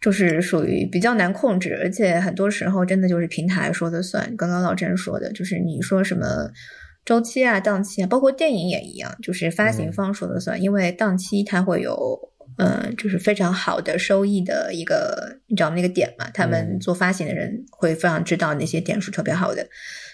[0.00, 4.34] 就是属于比较难控制，而且很多时候真的就是平台说的算。
[4.34, 6.50] 刚刚老郑说的，就是你说什么
[7.04, 10.60] 周期啊、档期啊，包括电影也一样，就是发行方说的算。
[10.62, 12.18] 因为档期它会有，
[12.56, 16.30] 嗯，就是非常好的收益的一个，你知道那个点嘛？
[16.32, 19.68] 他们做发行的人会非常知道那些点是特别好的，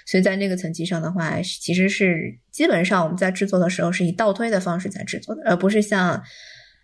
[0.04, 6.20] 所以在那个层级上的话，其实是基本上我们在制作的时候是以倒推的方式在制作的，而不是像。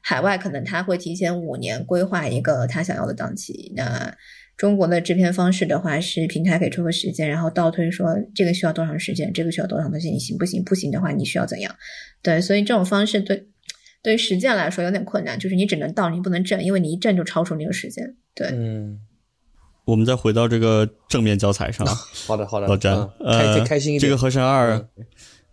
[0.03, 4.13] 海外可能他会提前五年规划一个他想要的档期，那
[4.57, 10.63] 中国的制片方式的话是平台给出个时间，然后倒推说这个需要多长时间，这个需要多长时间，你行不行？
[10.65, 11.75] 不行的话你需要怎样？
[12.21, 13.47] 对，所以这种方式对
[14.03, 18.15] 对于实践来说有点困难，就是你只能倒，你不能正，因为你一正就超出那个时间。
[18.35, 18.99] 对，嗯，
[19.85, 21.87] 我们再回到这个正面教材上。
[22.27, 24.01] 好的，好的，老詹，呃，开心一点。
[24.01, 24.77] 这个《河神二》，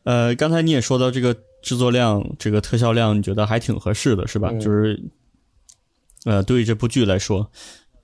[0.03, 1.35] 呃，刚才你也说到这个。
[1.61, 4.51] 制作量，这个特效量，你觉得还挺合适的，是吧？
[4.53, 4.99] 就是，
[6.25, 7.51] 呃，对于这部剧来说，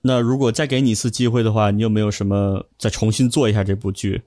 [0.02, 4.22] 那如果再给你一次机会的话，你有没有什么再重新做一下这部剧？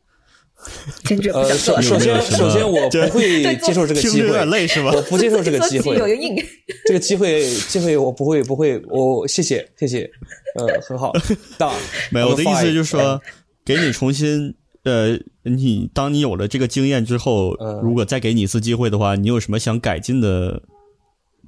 [1.33, 4.91] 呃，首先， 首先我不会接受这个机会，有点累是吧？
[4.93, 5.95] 我不接受这个机会，
[6.85, 10.09] 这个机会，机会我不会，不会，我谢谢，谢谢，
[10.57, 11.13] 呃，很好，
[11.57, 11.71] 大
[12.11, 13.21] 没有，我的意思就是说，
[13.63, 14.53] 给你重新。
[14.83, 20.61] 呃，你当你有了这个经验之后，如果再给你一次机会的话，你有什么想改进的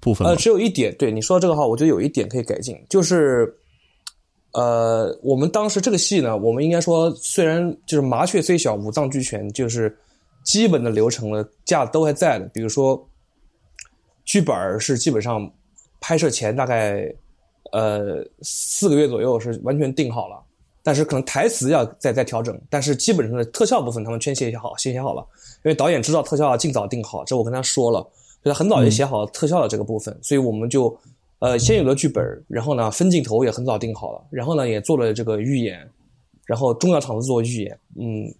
[0.02, 0.28] 部分？
[0.28, 3.56] 呃，只有一点，对你说这个话，我觉得有一点可以改进，就是
[4.52, 9.98] 呃，我们当时这个戏呢，我们应该说，虽然就是麻雀虽小，五脏俱全，就是
[10.44, 12.46] 基本的流程的架都还在的。
[12.54, 13.08] 比如说，
[14.26, 15.50] 剧本是基本上
[16.02, 17.10] 拍摄前大概
[17.72, 20.44] 呃四个月左右是完全定好了。
[20.84, 25.26] 但是可能台词要再再调整，但是基本上的特效部分他们全写好，先写好了。
[25.64, 28.00] 因为导演知道特效要尽早定好，这我跟他说了，
[28.42, 30.18] 所以他很早就写好了特效的这个部分。
[30.22, 30.98] 所以我们就
[31.38, 35.88] 呃先有了剧本，然后呢分镜头也很早定好了，然后呢也做了这个预演，
[36.46, 38.34] 然后重要场子做预演，嗯，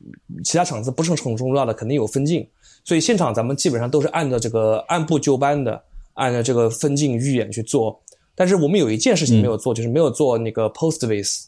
[0.44, 2.48] 其他场子不是很重要的肯定有分镜。
[2.84, 5.80] 所以现场咱们基本上都是按照这个按部就班的，
[6.16, 8.02] 按照这个分镜预演去做。
[8.34, 11.44] 但是我们有一件事情没有做，就是没有做那个 post vis。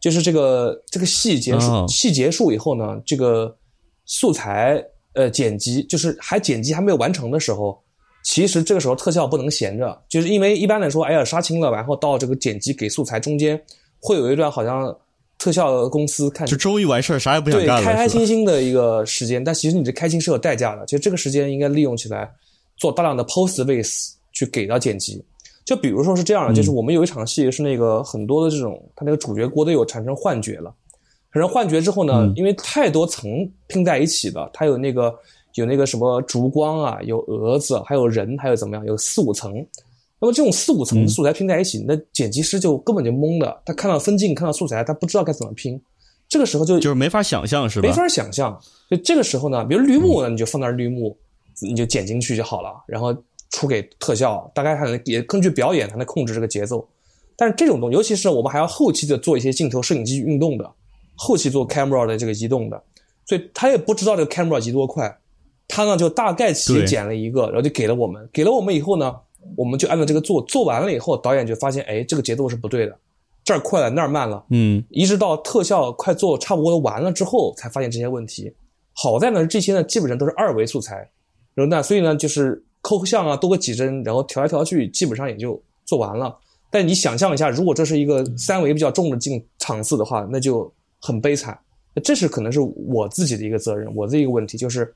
[0.00, 3.54] 就是这个这个戏结束戏结束以后呢，这个
[4.06, 4.82] 素材
[5.12, 7.78] 呃剪辑，就是还剪辑还没有完成的时候，
[8.24, 13.60] 其实这个时候特效不能闲着，就是因为一般来说，哎呀杀青了，然后到这个剪辑给素材中间
[14.00, 14.96] 会有一段好像
[15.38, 22.30] 特效公司看就终于完事儿，啥也不想对干了，开开心心的一个时间，但其实你这开心是有代价的，其实这个时间应该利用起来
[22.76, 25.22] 做大量的 post ways 去给到剪辑。
[25.64, 30.74] 就比如说是这样的，就是我们有一场戏是那个很多的这种，他那个主角郭德友产生幻觉了，
[31.32, 33.30] 产生幻觉之后呢，因为太多层
[33.66, 35.14] 拼在一起的，他有那个
[35.54, 39.54] 有那个什么烛光啊，有蛾子，还有人，还有怎么样，有四五层。
[40.22, 45.80] 那么这种四五层的素材拼在一起，那剪辑师就根本就懵的，他看到分镜，看到素材，他不知道该怎么拼。
[46.28, 47.88] 这个时候就就是没法想象，是吧？
[47.88, 48.60] 没法想象。
[48.90, 51.16] 就这个时候呢，比如绿幕呢，你就放那儿绿幕，
[51.62, 53.16] 你就剪进去就好了，然后
[53.50, 56.88] 出给特效，大概还能也根据表演才能控制这个节奏。
[57.36, 60.70] 但是这种东西，尤其是我们还要后期的做一些镜头摄影机运动的，
[61.16, 62.82] 后期做 camera 的这个移动的，
[63.26, 65.18] 所以他也不知道这个 camera 移多快，
[65.66, 69.14] 他呢就大概其对剪了一个，然后就给了我们，给了我们以后呢，
[69.56, 72.94] 我们就按照这个做，做完了以后，导演就发现，哎，这个节奏是不对的，
[73.42, 78.52] 这儿快了那儿慢了，嗯，一直到特效快做差不多完了之后，才发现这些问题。
[78.92, 80.96] 好在呢，这些呢基本上都是二维素材，
[81.54, 86.36] 然后那所以呢就是抠像啊，多个几帧，然后调来调去，基本上也就做完了。
[86.70, 91.58] 但你想象一下，如果这是一个三维比较重的镜场次的话，那就很悲惨。
[92.04, 94.94] 这是可能是我自己的一个责任，我的一个问题就是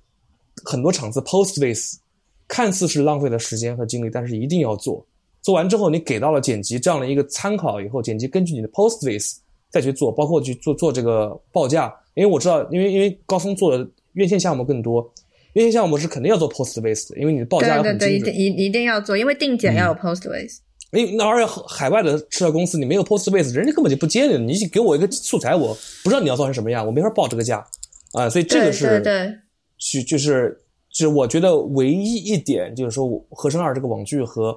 [0.65, 1.99] 很多场次 post face
[2.47, 5.05] 看似是浪费了时间和精力，但是一定要做。
[5.43, 11.93] 做完之后，你给到了剪辑这样的一个参考以后，剪辑根据你的 post face 再去做，包括去做做这个报价。
[12.15, 15.07] 因为我知道，因为因为高峰做的院线项目更多，
[15.55, 18.35] 院线项目是肯定要做 post face 的，因为你的报价要对对对，很精准。
[18.35, 20.29] 一定一一定要做，因为定检要有 post。
[20.93, 24.53] 因为那而且海外的制造公司，你没有 post base，人家根本就不接你。
[24.53, 27.67] 你给我一个素材，我不知道你要做成什么样，我没法报这个价
[28.13, 29.35] 啊、所以这个是对对，
[29.77, 30.57] 是就是
[30.89, 34.57] 就是我觉得唯一一点就是说，《和声二》这个网剧和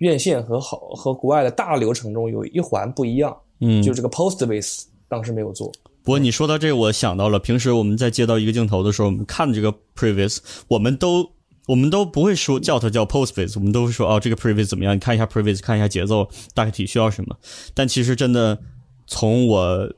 [0.00, 5.72] 院线和好和国外的大流程中有一环不一样，嗯就是这个 post base 当时没有做。
[6.08, 11.32] 不过你说到这个，我想到了，平时我们在接到一个镜头的时候，我们看这个 previous，我们都
[11.66, 14.94] 我们都不会说叫它叫 post face，我们都会说哦，这个 previous 怎么样？
[14.94, 17.36] 你看一下 previous，看一下节奏，大概体需要什么。
[17.74, 18.58] 但其实真的，
[19.06, 19.92] 从我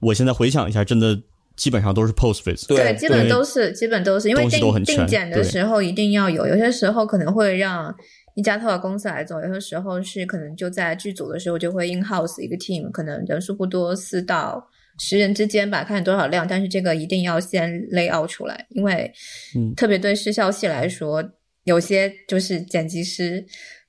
[0.00, 1.18] 我现在回想一下，真的
[1.56, 2.66] 基本上都是 post face。
[2.66, 7.96] 对，基本都是基本都是，因为东西都很全定定检的时候一定要有，有些时候可能会让
[8.34, 14.62] 一家特效公司来做，有些时候是可能就在剧组的时候就会 in house 一个 team，可能人数不多，四到
[14.98, 19.12] 十人之间吧，看你多少量，但是这个一定要先 lay out 出来，因为
[19.54, 21.22] 嗯特别对视效系来说，
[21.64, 23.44] 有些就是剪辑师。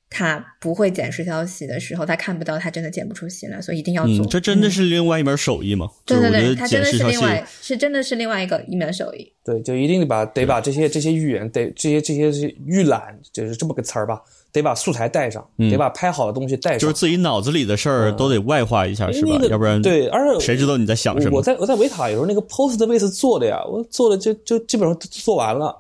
[0.10, 4.26] 他不会剪视消息的时候，他看不到，他真的剪不出戏来，所以一定要做。
[4.26, 5.90] 嗯，这真的嗯是另外一门手艺吗？
[6.06, 9.32] 对对对，就是我觉得它真的是另外，是真的是另外一个一门手艺。
[9.44, 16.80] 对，就一定得把得把这些这些预言，得这些这些预览，就是这么个词儿吧，得把素材带上，得把拍好的东西带上。
[16.80, 19.48] 就是自己脑子里的事儿都得外化一下，是吧那个？
[19.50, 21.38] 要不然对，而且谁知道你在想什么？
[21.38, 25.74] 我在我在维塔有时候那个 post 的位置做的呀，我做的就就基本上都做完了，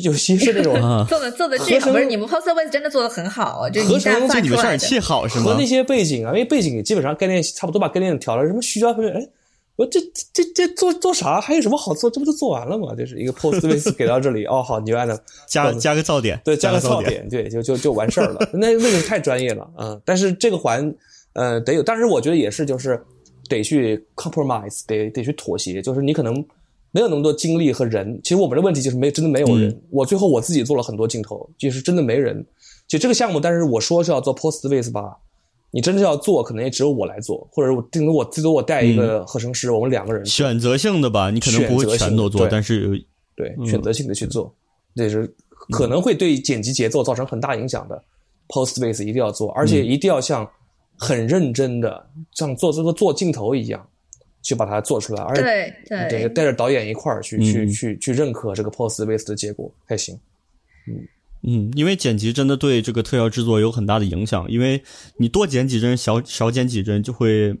[0.00, 5.64] 就有些是那种啊，做的做的巨好，不是你们 post ways 真的做的很好哦，就合成就你们上放出来的点气好是吗和那？
[5.64, 9.28] 些背景啊，因为背景基本上概念差不多把概念调了，什么虚焦，哎，
[9.76, 10.00] 我这
[10.32, 11.40] 这这做做啥？
[11.40, 12.10] 还有什么好做？
[12.10, 12.94] 这不就做完了吗？
[12.96, 18.48] 就是一个 post base 给到这里，哦，好，你就按照加加个噪点，对加个噪噪，点，对，就就就完事儿了。
[18.52, 20.94] 那那个太专业了啊、嗯但是这个环，
[21.34, 23.00] 呃，得有，但是我觉得也是，就是
[23.48, 26.44] 得去 compromise，得得去妥协，就是你可能
[26.90, 28.20] 没有那么多精力和人。
[28.22, 29.68] 其实我们的问题就是没真的没有人。
[29.68, 32.44] 嗯我最后我自己做了很多镜头，就是真的没人。
[32.86, 35.16] 就这个项目，但是我说是要做 post base 吧，
[35.70, 43.04] 你真的要做，可能也只有我来做，或者我顶多我最多我带一个合成师，我们两个人选择性的吧，你可能不会全都做，但是有
[43.36, 44.54] 对，嗯选择性的去做，
[44.94, 45.32] 这是
[45.70, 48.02] 可能会对剪辑节奏造成很大影响的。
[48.48, 50.48] Post base 一定要做，而且一定要像
[50.96, 53.86] 很认真的像做这个做镜头一样
[54.42, 56.28] 去把它做出来，而且对对对。
[56.28, 57.68] 带着导演一块儿去去嗯。
[57.70, 60.18] 去去认可这个 post base 的结果才行。
[61.42, 64.82] 嗯，因为剪辑真的对这个特效制作有很大的影响，因为
[65.18, 67.54] 你多剪几帧，少少剪几帧，就会，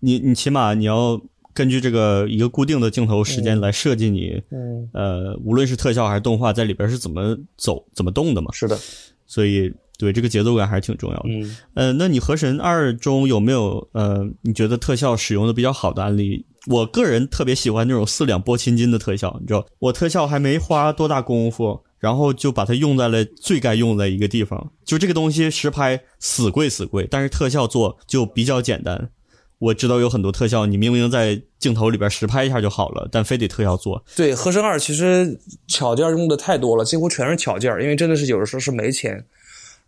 [0.00, 1.20] 你你起码你要
[1.52, 8.78] 根据这个一个固定的镜头时间来设计你，嗯，呃，无论是特效还是动画，在里边是怎么走、怎么动的嘛，是的，
[9.26, 11.28] 所以对这个节奏感还是挺重要的。
[11.28, 16.46] 嗯呃，那你《河神二》中有没有呃，你觉得特效使用的比较好的案例？
[16.66, 24.72] 我个人特别喜欢那种四两拨千斤的特效，你知道，我特效还没花多大功夫，然后就把它用在了最该用的一个地方。
[24.84, 29.10] 就这个东西实拍死贵死贵，但是特效做就比较简单。
[29.58, 34.04] 我知道有很多特效，你明明在镜头里边实拍一下就好了，但非得特效做。
[34.14, 39.24] 对，《和声二》其实巧件用的太多了，几乎全是巧件，因为真的是有的时候是没钱。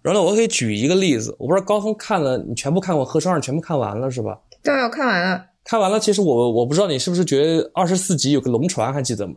[0.02, 4.38] 然后呢，我可以举一个例子，我不知道高峰看了，你全部看过《和声二》，全部看完了是吧？
[4.62, 5.44] 对，我看完了。
[5.64, 9.34] 看完了，其实我我不知道你是不是觉得二十四集有个龙船还记得吗？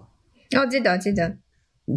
[0.58, 1.36] 哦，记得记得。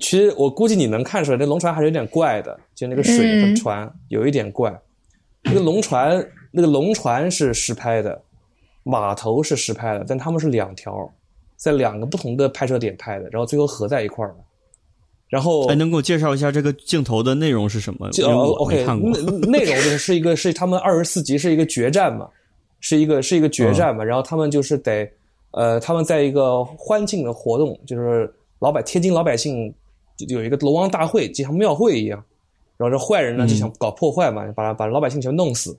[0.01, 4.77] 其实我估计你能看出来，这龙船还是有点怪的，就那个水和船有一点怪。
[5.43, 8.21] 那个龙船，那个龙船是实拍的，
[8.83, 11.09] 码头是实拍的，但他们是两条，
[11.57, 14.37] 在两个不同的拍摄点拍的，然后最后合在一块儿了。
[15.35, 18.09] 然后，哎，能给我介绍一下这个镜头的内容是什么？
[18.11, 22.29] 就 OK，内内容就是是一个是他们二十四集是一个决战嘛，
[22.79, 25.11] 是一个是一个决战嘛，然后他们就是得，
[25.51, 29.75] 呃，他们在一个欢庆的活动，就是老百天津老百姓
[30.29, 32.23] 有一个龙王大会，就像庙会一样。
[32.77, 35.77] 然后这坏人呢就想搞破坏嘛，把把老百姓全弄死，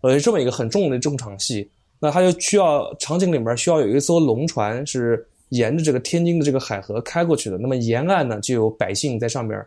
[0.00, 1.68] 呃，这么一个很重的重场戏，
[2.00, 5.28] 那他就需要场景里面需要有一艘龙船是
[5.58, 9.58] 沿着这个天津的这个海河开过去的，那么沿岸呢就有百姓在上面，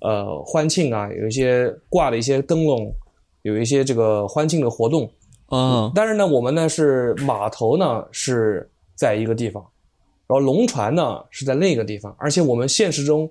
[0.00, 2.92] 呃，欢庆啊，有一些挂了一些灯笼，
[3.42, 5.10] 有一些这个欢庆的活动，
[5.46, 9.62] 啊，但是呢，我们呢是码头呢是在一个地方，
[10.26, 13.30] 然后龙船呢是在另一个地方，而且我们现实中。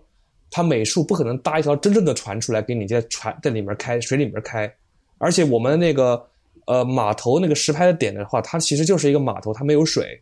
[0.49, 4.74] 它美术不可能搭一条真正的船出来给你在船在里面开水里面开，
[5.18, 6.26] 而且我们那个
[6.68, 10.18] 呃码头那个实拍的点的话，它其实就是一个码头，它没有水，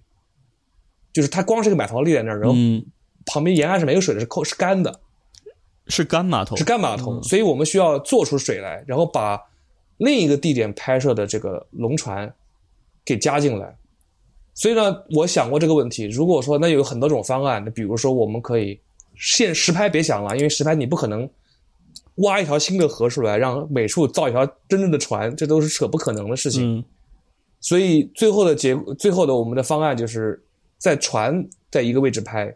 [1.16, 2.56] 就是它光是个码头立在那儿，然后
[3.26, 5.00] 旁边沿岸是没有水的，是扣是干的，
[5.88, 9.40] 是干码头，是干码头，所以我们需要做出水来，然后把
[10.00, 12.34] 另一个地点拍摄的这个龙船
[13.06, 13.78] 给加进来。
[14.54, 18.78] 所以呢，我想过这个问题，如果说那有很多种方案，那比如说我们可以。
[19.18, 21.30] 现实拍别想了，因为实拍你不可能
[22.16, 26.84] 挖一条新的河出来，让美术造一条真正的船，这都是扯不可能的事情。
[27.62, 30.44] 所以最后的结，最后的我们的方案就是
[30.78, 32.56] 在船在一个位置拍，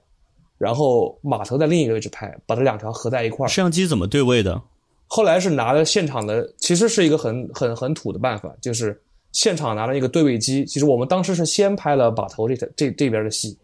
[0.58, 3.50] 然后码头在另一个位置拍，把这两条合在一块儿。
[3.50, 4.62] 摄像机怎么对位的？
[5.08, 9.02] 后来是拿了现场的，其实是一个很很很土的办法，就是
[9.32, 10.64] 现场拿了一个对位机。
[10.66, 13.58] 其实我们当时是先拍了码头这这这边的戏，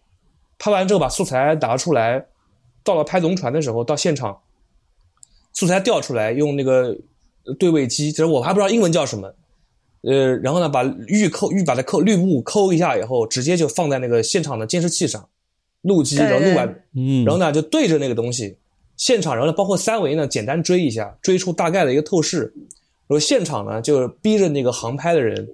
[0.58, 2.26] 拍完之后把素材拿出来。
[2.84, 4.40] 到了拍龙船的时候，到现场，
[5.54, 6.96] 素材调出来，用那个
[7.58, 9.34] 对位机，其实我还不知道英文叫什么，
[10.06, 15.28] 呃，然后呢，把预扣预把它扣绿幕抠一下以后，直接就放在那个现场的监视器上，
[15.82, 18.58] 录机，然后录完，嗯，然后呢就对着那个东西，
[18.98, 22.54] 现场，然后呢包括三维呢简单追一下，追出大概的一个透视，
[23.08, 25.48] 然后现场呢就逼着那个航拍的人，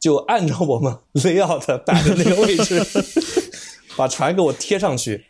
[0.00, 2.82] 就按照我们 layout 摆的那个位置。
[3.94, 5.22] 把船给我贴上去，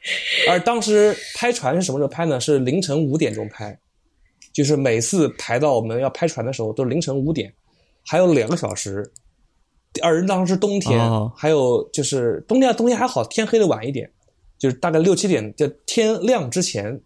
[0.49, 2.39] 而当时拍船是什么时候拍呢？
[2.39, 3.77] 是凌晨五点钟拍，
[4.53, 7.53] 就是每次排到我们要拍船的时候都是凌晨五点，
[8.07, 9.12] 还有两个小时。
[10.03, 11.00] 二人当时是冬天，
[11.36, 14.11] 还有就是冬天冬天还好，天黑的晚一点，
[14.59, 17.00] 就是大概六七点，就天亮之前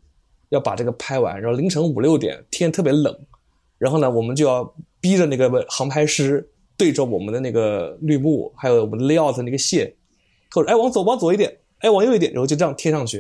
[0.51, 3.16] 要把这个拍完，然后凌晨五六点天特别冷，
[3.78, 9.92] 然后呢我们就要逼着那个航拍师对着我们的那个绿幕，还有我们 layout 那个线。
[10.53, 13.18] 或者哎，往左，往左一点，哎，往右一点，然后就这样贴上去，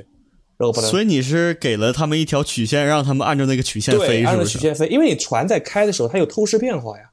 [0.56, 0.88] 然后把它。
[0.88, 4.86] 所以你是给了他们一条曲线，让他们按照那个曲线飞，按照曲线飞。
[4.86, 7.10] 因为你船在开的时候，它有透视变化呀，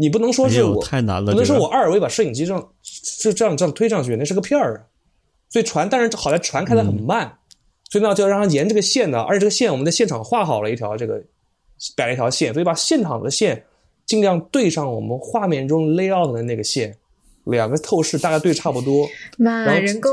[0.00, 2.68] 你不能说是我太难了，不能说我二维把摄影机这样
[3.20, 4.86] 就这样这样推上去，那是个片儿啊。
[5.48, 7.36] 所以船，但是好在船开的很慢，
[7.90, 11.20] 所以呢就要让它沿这个线呢，而且这个线我们在现场画好了一条这个
[11.96, 13.64] 摆了一条线，所以把现场的线
[14.06, 16.96] 尽量对上我们画面中 layout 的那个线。
[17.50, 20.10] 两个透视大概对差不多，妈，人工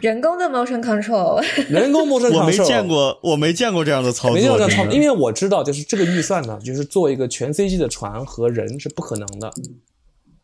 [0.00, 9.52] 人工的 motion control， 人工 motion control，我没见过，我没见过这样的操作，没见过这样操作，因为我知道，就是这个预算呢，就是做一个全 CG 的船和人是不可能的，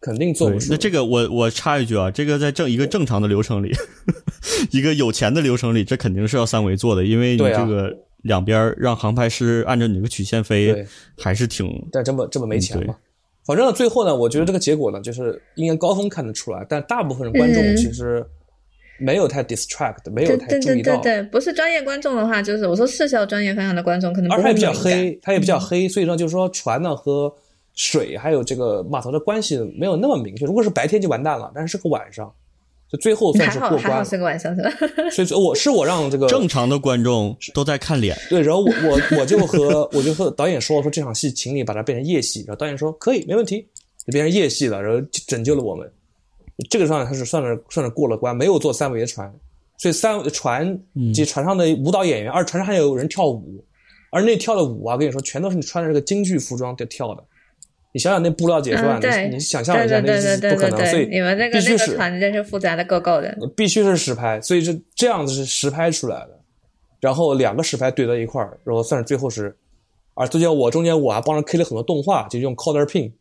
[0.00, 0.68] 肯定做不出。
[0.70, 3.72] 那这个我我插一句啊，这个在正一个正常的流程里，
[4.70, 10.86] 一个有钱的流程里，这肯定是要三维做的，因为你这个两边让航拍师按照你这个曲线飞，
[11.18, 12.96] 还是挺，但这么这么没钱嘛。
[13.44, 18.24] 反正最后呢，我觉得这个结果呢，就是应该高峰看得出来，但大部分观众其实
[18.98, 20.96] 没有太 distract，没有太注意到。
[20.96, 24.30] 对对对，不是专业观众的话，就是我说视效专业方向的观众可能。
[24.30, 27.32] 而且比较黑，它也比较黑，所以呢，就是说船呢和
[27.74, 30.44] 水还有这个码头的关系没有那么明确。
[30.44, 32.32] 如果是白天就完蛋了，但是是个晚上。
[32.92, 34.70] 就最后算是过关，还好是个晚上是吧？
[35.10, 38.14] 所以，我是我让这个正常的观众都在看脸。
[38.28, 42.40] 对，然后我我我就和我就和导演说说这场戏，请你把它变成夜戏。
[42.46, 43.66] 然后导演说可以，没问题，
[44.06, 44.82] 就变成夜戏了。
[44.82, 45.90] 然后拯救了我们。
[46.68, 49.32] 这个上他是算是算是过了关，没有坐三维的船，
[49.78, 50.78] 所以三船
[51.14, 53.64] 及船上的舞蹈演员，而船上还有人跳舞，
[54.10, 57.24] 而那跳的舞啊，跟你说全都是你穿着这个京剧服装在跳的，
[57.94, 60.86] 你想想那布料结算，你你想象一下，那是不可能。
[60.86, 63.36] 所以你们那个那个团真是复杂的够够的。
[63.54, 66.40] 必须是实拍，所以是这样子是实拍出来的。
[67.00, 69.54] 然后两个实拍对到一块儿，然后算是最后是，
[70.14, 73.12] 啊，中间我中间我还帮着 K 了很多动画，就用 Color Pin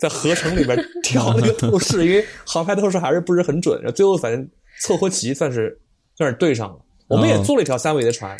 [0.00, 3.80] 在合成里边 调那个透视，因为航拍透视还是不是很准。
[3.92, 4.48] 最后反正
[4.80, 5.78] 凑合齐，算是
[6.16, 6.78] 算是对上了。
[7.06, 8.36] 我们也做了一条三维的船，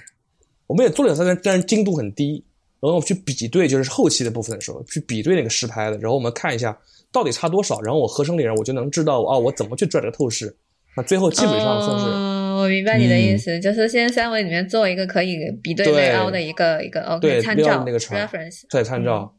[0.67, 2.45] 我们也做了条三，但是精度很低。
[2.81, 6.79] 然后我们去比对，就是后期的部分的时候，去比对那个实拍的，然后我们看一下
[7.11, 10.57] 到底差多少，然后我合成里人我就能知道啊，我怎么去拽这个透视。
[10.97, 19.33] 那最后基本上算是，我明白你的意思，就是先三维里面做一个可以比对对凹的一个一个 OK 参照那个 reference 再参照。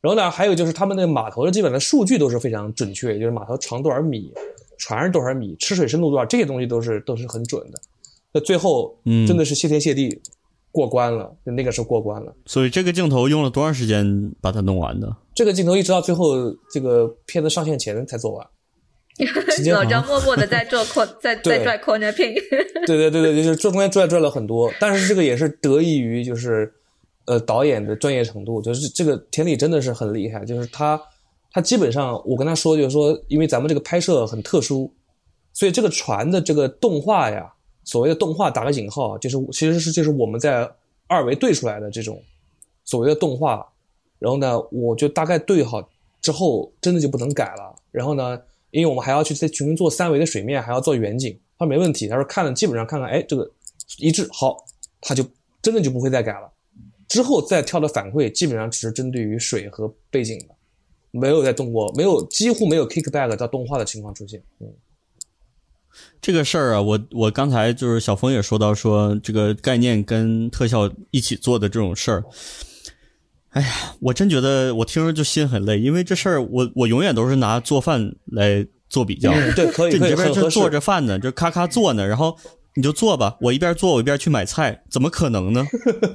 [0.00, 4.32] 然后呢，还有就是他们那个码头的基本的数据都是非常准确，就是码头长多少米，
[4.78, 7.80] 船是多少米，吃水深度多少，这些东西都是都是很准的。
[8.32, 10.20] 那最后真的是谢天谢地。
[10.72, 12.34] 过关了，就那个时候过关了。
[12.46, 15.14] 所以这个镜头用了多长时间把它弄完的？
[15.34, 16.34] 这个镜头一直到最后
[16.72, 18.46] 这个片子上线前才做完。
[19.70, 22.32] 老张默默的在做扩， 在在拽扩那片。
[22.86, 26.72] 对 对对对，就是这中间拽拽了很多，但是这个也是得益于就是
[27.26, 30.98] 呃导演的专业程度，就是这个田里真的是很厉害，就是他
[31.52, 34.90] 他基本上我跟他说就是说，因为咱们这个拍摄很特殊，
[35.52, 37.52] 所以这个船的这个动画呀。
[37.84, 40.70] 所谓的动画打个引号，就是其实是就是我们在
[41.08, 42.22] 二维对出来的这种
[42.84, 43.66] 所谓的动画，
[44.18, 45.86] 然后呢，我就大概对好
[46.20, 47.74] 之后，真的就不能改了。
[47.90, 53.50] 然后呢，因为我们还要去再重新做三维的水面，还要做远景，他说没问题，他说看了基本上看看，哎，这个
[53.98, 54.64] 一致好，
[55.00, 55.24] 他就
[55.60, 56.50] 真的就不会再改了。
[57.08, 60.54] 之后再跳的反馈基本上只是针对于水和背景的，
[61.10, 64.72] 没有再动过，没有几乎没有 kickback 到动画的情况出现，嗯。
[66.20, 72.24] 这个事儿啊，我我刚才就是小峰也说到说这个概念跟特效一起做的这种事儿，
[73.50, 73.68] 哎呀，
[74.00, 82.36] 我真觉得我听着就心很累，因为这事儿我我永远都是拿做饭来做比较，对，可以， 这你这边就做着饭呢，就咔咔做呢，然后
[82.76, 85.66] 你就做吧，我一边做我一边去买菜，怎么可能呢？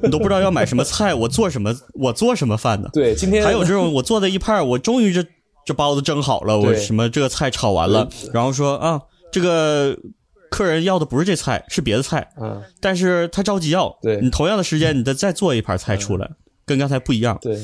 [0.02, 2.90] 你都不知道要买什么菜，我做什么我做什么饭呢？
[2.94, 5.24] 对，今天还有这种我做的一派，我终于这
[5.66, 9.02] 这包子蒸好了，我什么这个菜炒完了，然后说啊。
[9.32, 9.98] 这个
[10.50, 12.30] 客人要的不是这菜，是别的菜。
[12.40, 13.98] 嗯，但是他着急要。
[14.02, 16.30] 对你同样的时间，你再再做一盘菜出来，
[16.66, 17.38] 跟刚才不一样。
[17.42, 17.58] 对，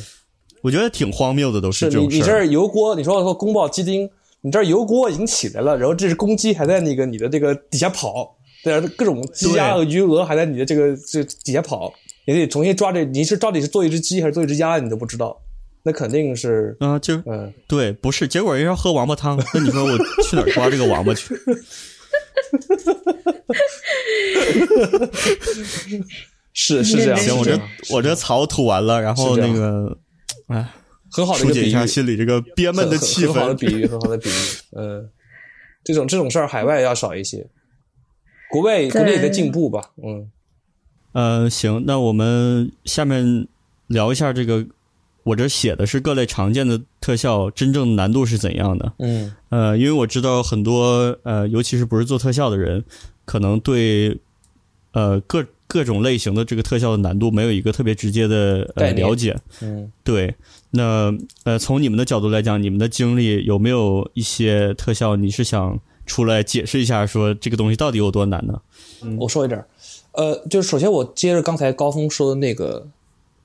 [0.61, 4.09] 我觉得挺荒谬的，都是这种事你你这儿油锅，你说说宫保鸡丁，
[4.41, 11.93] 你这儿油锅已经起来了，然后这是公鸡还在那个你的这个底下跑，对啊，各种鸡鸭鱼鹅还在你的这个这底下跑，
[12.27, 15.39] 你得重新抓这，你是到底是做一只鸡还是做一只鸭，你都不知道。
[15.85, 21.35] 那肯定是啊，就嗯，对，不是，结果人要喝王八汤，那你说我去哪儿抓这个王八去？
[26.53, 27.59] 是是这样，行，我这
[27.89, 29.97] 我这草吐完了，然后那个，
[30.47, 30.69] 哎，
[31.11, 33.33] 很好的解一下心里这个憋闷的气氛。
[33.33, 34.33] 很好的比喻，很好的比喻。
[34.77, 35.09] 嗯，
[35.83, 37.45] 这种这种事儿海外要少一些，
[38.49, 39.91] 国外国内也在进步吧？
[40.01, 40.31] 嗯，
[41.11, 43.49] 呃，行，那我们下面
[43.87, 44.65] 聊一下这个。
[45.23, 48.91] 我这写的是各类常见的特效，真正难度是怎样的？
[48.99, 52.83] 嗯，呃，因为我知道很多呃，尤其是不是做特效的人，
[53.23, 54.19] 可能对
[54.91, 59.37] 呃各各种类型的这个特效的难度没有一个特别直接的呃了解。
[59.61, 60.35] 嗯，对。
[60.71, 61.15] 那
[61.45, 65.15] 呃，从你们的角度来讲，你们的经历有没有一些特效？
[65.15, 68.59] 你是想出来解释一下，说这个东西到底有多难呢？
[69.01, 69.63] 嗯，我说一点，
[70.11, 72.89] 呃，就是首先我接着刚才高峰说的那个。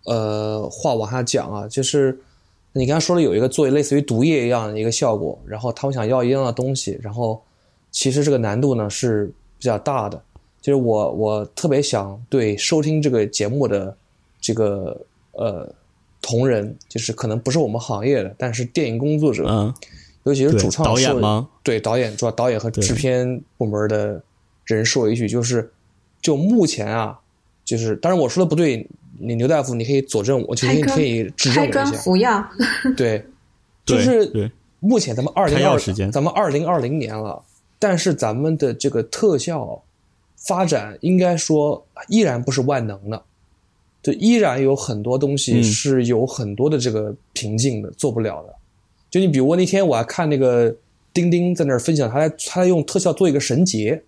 [0.09, 2.19] 呃，话往下讲啊，就是
[2.73, 7.39] 你刚才说了有一个做类似于毒液一样的一个效果，然后他们想要一样的东西，然后
[7.91, 9.27] 其实这个难度呢是
[9.59, 10.19] 比较大的。
[10.63, 13.95] 就是我我特别想对收听这个节目的
[14.41, 14.99] 这个
[15.33, 15.71] 呃
[16.23, 19.75] 同仁，就是可能不是我们行业的，但是电影工作者，嗯，
[20.25, 21.47] 尤其是主创导演吗？
[21.63, 24.23] 对，导演主要导演和制片部门的
[24.65, 25.71] 人说一句，就是
[26.23, 27.21] 就目前啊，
[27.63, 28.89] 就是当然我说的不对。
[29.21, 31.85] 你牛大夫，你可以佐证我，就是你可以指证一下。
[31.93, 32.45] 服药，
[32.97, 33.25] 对，
[33.85, 34.51] 就是
[34.81, 35.79] 目前咱们二零二，
[36.13, 37.43] 咱们二零二零年了，
[37.79, 39.83] 但是咱们的这个特效
[40.37, 43.23] 发展应该说依然不是万能的，
[44.03, 48.55] 就依然有很多东西是有很多的这个瓶颈的，做不了的。
[49.11, 50.75] 就你比如我那天我还看那个
[51.13, 54.03] 丁丁在那儿分享，他在他在用特效做一个绳结，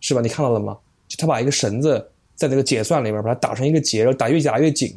[0.00, 0.20] 是吧？
[0.20, 0.76] 你看到了吗？
[1.06, 2.08] 就他把一个绳子。
[2.38, 4.94] 在那个结算里边，把它打成一个结，然后打越打越紧，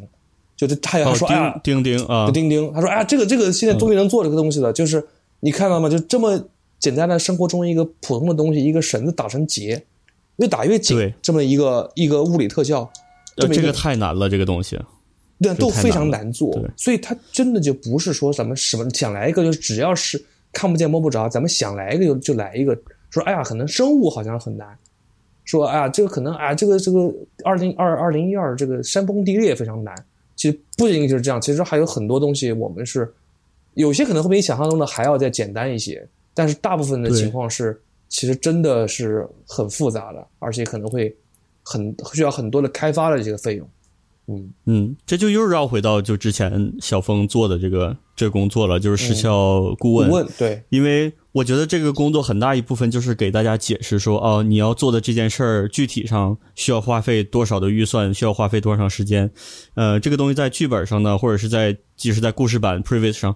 [0.55, 5.03] 就是他他说啊，钉钉啊，钉钉，他说啊，这个这个现在终于能做这个东西了，就是
[5.39, 5.89] 你看到吗？
[5.89, 6.39] 就这么
[6.77, 9.83] 简单的生活中一个普通的东西，一个绳子打成结，
[10.35, 12.87] 越打越紧，这么一个一个物理特效，
[13.35, 14.79] 这个太难了，这个东西，
[15.39, 16.55] 对，都非常难做。
[16.77, 20.23] 所以它真的就不是说咱们什么想来一个，就只要是
[20.53, 22.77] 看不见摸不着，咱们想来一个就就来一个。
[23.09, 24.77] 说哎呀，可能生物好像很难。
[25.43, 27.13] 说哎呀，这个可能啊，这个这个
[27.43, 29.93] 二零二二零一二这个山崩地裂非常难。
[30.35, 33.11] 其实不仅仅就是这样，其实还有很多东西，我们是
[33.73, 36.07] 有些可能会比你想象中的还要再简单一些。
[36.33, 41.15] 但是大部分的情况是，其实真的是很复杂的，而且可能会
[41.63, 43.69] 很需要很多的开发的这个费用。
[44.31, 50.09] 嗯嗯，这就又绕回到就之前小峰做的这个这个工作了，就是失效顾问。
[50.09, 59.29] 顾问对，因为我觉得这个工作很大一部分就是给大家解释说，哦，你要做的这件事儿具体上需要花费多少的预算，需要花费多长时间。
[59.75, 63.35] 呃，这个东西在剧本上呢，或者是在即使在故事版 previous 上，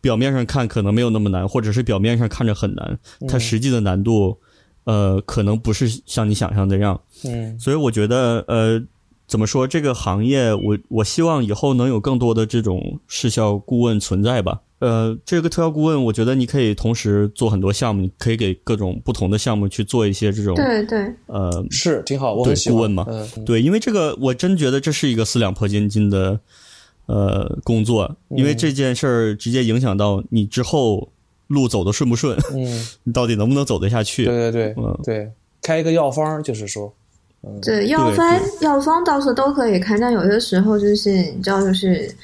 [0.00, 4.38] 表面上看可能没有那么难，或者是表面上看着很难，它实际的难度，
[4.84, 7.00] 呃，可能不是像你想象那样。
[7.24, 8.82] 嗯，所以我觉得，呃。
[9.30, 10.52] 怎么说这个行业？
[10.52, 14.60] 我我希望以后能有更多的这种视效顾问存在吧。
[14.80, 22.34] 呃，这个特效顾问，我觉得你可以同时做很多项目，你可以给各种不同的项目去做一些这种对对呃是挺好。
[22.42, 26.40] 对顾问嘛，嗯，对，因为这个我真觉得这是一个四两拨千斤的
[27.06, 31.12] 呃工作，因为这件事儿直接影响到你之后
[31.46, 34.24] 路走的顺不顺，嗯， 你到底能不能走得下去？
[34.24, 35.30] 对对对，嗯，对，
[35.62, 36.92] 开一个药方就是说。
[37.62, 42.14] 对药方，药方倒是都可以看，但有些时候就是你知道，就是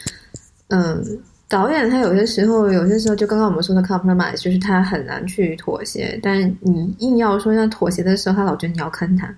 [0.68, 1.02] 嗯，
[1.48, 9.34] 导演他有些时候，有些时候就刚刚我们说的 compromise，就是他很难去妥协，但你硬要说要妥协的时候，他老觉得你要坑他。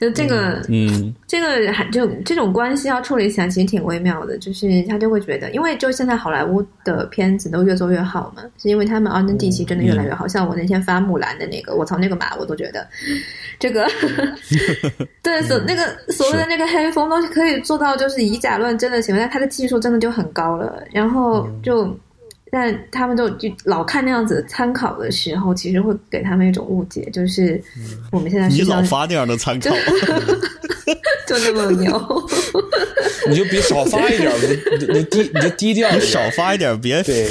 [0.00, 12.86] 就这个，嗯，这个还就这种关系要处理起来其实挺微妙的，就是他就会觉得，因为就现在好莱坞的片子都越做越好嘛，是因为他们 R N D 其实真的越来越好，像我那天发木兰的那个，我操那个马我都觉得，
[13.58, 13.86] 这个，
[15.22, 21.94] 对所那个所谓的那个黑风都可以做到就是以假乱真的情况下，他的技术真的就很高了，然后就。
[22.50, 27.62] 但他们都就老看那样子参考的时候，其实会给他们一种误解，就是
[28.10, 29.70] 我们现在你老发那样的参考，
[31.28, 32.28] 就那么牛，
[33.30, 34.32] 你就别少发一点，
[34.80, 37.28] 你你低你就低调，你少发一点，别对。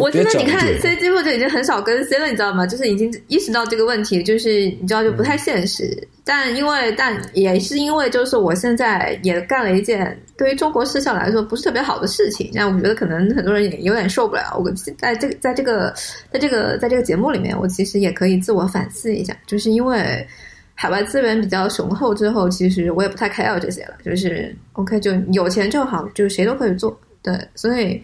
[0.00, 2.66] 我现在你看 C G 或者已经很少更新了，你知道吗？
[2.66, 6.08] 就是已经意识到这个问题，就是你知道就不太现实。
[6.24, 14.56] 但因为但也是因为，就是我现在也干了一件对于中国视效来说不是特别好的事情，那我觉得可能很多人也有点受不了。
[14.58, 15.92] 我在这个在这个
[16.32, 20.26] 在这个在这个节目里面，我其实也可以自我反思一下，就是因为
[20.74, 23.94] 海外资源比较雄厚之后，其实我也不太 care 这些了。
[24.02, 26.98] 就是 OK，就有钱就好，就谁都可以做。
[27.22, 28.02] 对，所以。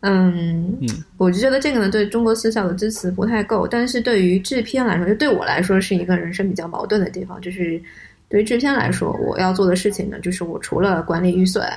[0.00, 0.78] 嗯，
[1.16, 3.66] 我就觉得这个呢，对中国私校的支持不太够。
[3.66, 7.40] 但是对于制片来说，就对我来说是一个人生比较矛盾的地方。
[7.40, 7.82] 就是
[8.28, 11.68] 对于制片来说，我要做的事情呢，就是我除了管理预算、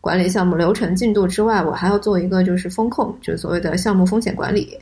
[0.00, 4.78] 管理项目流程进度之外，我还要做一个就是风控，就是所谓的项目风险管理。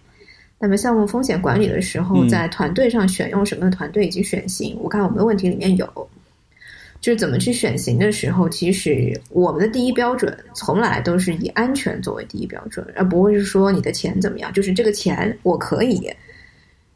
[0.59, 6.09] 那么项目风险管理的时候，在团队上选用什么团队以及选型，我看我们的问题里面有。
[7.05, 14.51] 就是怎么去选型的时候，其实我们的第一标准从来都是以安全作为第一标准，而不会是说你的钱怎么样。
[14.55, 16.11] 就是这个钱我可以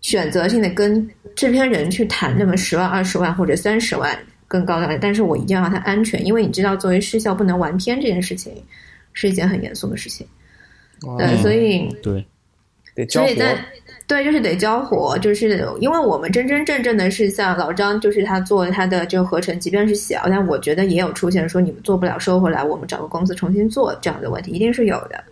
[0.00, 1.06] 选择性的跟
[1.36, 8.50] 制片人去谈那么十万、二十万或者三十万更高的，但是我一定要让它安全，因为你知道，作为视效不能玩片这件事情
[9.12, 10.26] 是一件很严肃的事情。
[11.18, 13.62] 对，所以对，所以在。
[14.08, 25.22] 对，就是得交活，就是因为我们真真正正的是像老张，就是他做他的这个合成，即便是小，但我觉得也有出现说你们做不了收回来，我们找个公司重新做这样的问题，一定是有的。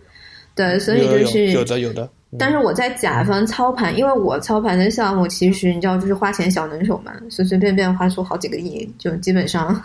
[0.55, 2.07] 对，所以就是有的有的。
[2.39, 9.83] 但是我在甲方操盘，因为我操盘的项目其实你知道，就是花钱小能手嘛，随随便便花出好几个亿，就基本上，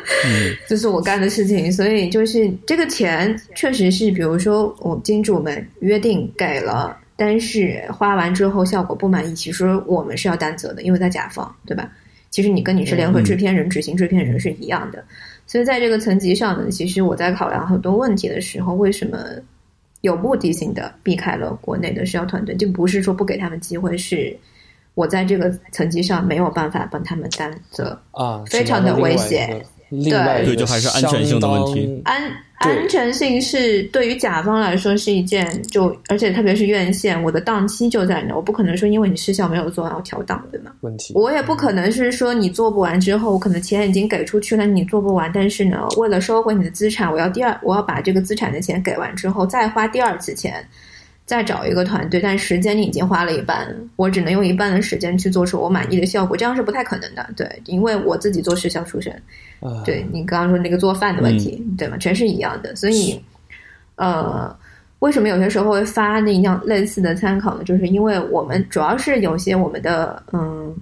[0.68, 1.72] 这是我干的事情。
[1.72, 6.94] 所以就是这个钱确实是，比如说我金主们约定给了。
[7.16, 11.90] 但是花完之后效果不满意，其实我们是要担责的，因为在甲方，对吧？
[12.30, 15.02] 其实你跟你是联合制片人、执行制片人是一样的。
[15.46, 19.18] 所以在这个层级上呢，其实我在考量很多问题的时候，为什么
[20.02, 22.54] 有目的性的避开了国内的需要团队？
[22.56, 24.36] 就不是说不给他们机会，是
[24.94, 29.64] 我在这个层级上没有办法帮他们担责啊，非常的危险。
[29.90, 32.02] 对对，就还是安全性的问题。
[32.04, 32.22] 安
[32.58, 40.72] 安全性是对于甲方来说是一件，就而且特别是院线，我的档期就在那，我不可能说因为你失效没有做要调档，对吗？
[40.80, 50.66] 问题我也不可能是说你做不完之后，我可能钱已经给出去了，你做不完，但是呢，为了收回你的资产，我要第二，我要把这个资产的钱给完之后，再花第二次钱，
[51.26, 53.66] 再找一个团队，但时间你已经花了一半，
[53.96, 57.28] 我只能用一半的时间去做出我满意的效果，这样是不太可能的。
[57.36, 59.12] 对，因为我自己做学校出身，
[59.84, 61.96] 对你刚刚说那个做饭的问题，对吗？
[61.98, 62.76] 全是一样的。
[62.76, 63.20] 所以，
[63.96, 64.56] 呃，
[65.00, 67.64] 为什么有些时候会发那样类似的参考呢？
[67.64, 70.72] 就是因为我们主要是有些我们的嗯，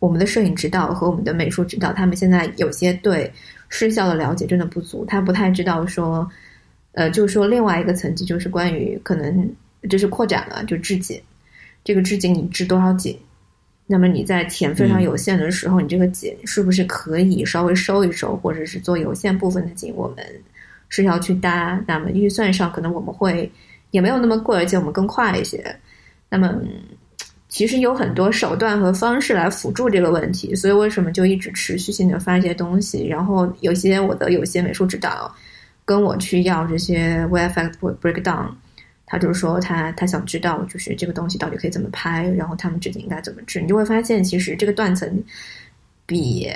[0.00, 3.32] 我们的摄影指导和我们的美术指导，他们现在有些对
[3.68, 6.28] 视效的了解真的不足，他不太知道说，
[6.94, 9.48] 呃，就是说另外一个层级，就是关于可能。
[9.88, 11.20] 就是扩展了，就置景，
[11.84, 13.18] 这个置景你置多少景？
[13.86, 19.92] 那么你在钱非常有限的时候，你这个景是不是可以稍微收一收，或者是做有限部分的景？
[19.94, 20.24] 我们
[20.88, 23.50] 是要去搭，那么预算上可能我们会
[23.90, 25.62] 也没有那么贵，而且我们更快一些。
[26.30, 26.58] 那么
[27.50, 33.06] 其实有很多手段和方式来辅助这个问题，所以为什么就一直持续性的发一些东西？
[33.06, 35.30] 然后有些我的有些美术指导
[35.84, 38.46] 跟我去要这些 VFX breakdown。
[39.06, 43.60] 他就是说，他他想知道，就是这个东西到底可以怎么拍，然后他们之间应该怎么治。
[43.60, 45.22] 你就会发现，其实这个断层
[46.06, 46.50] 比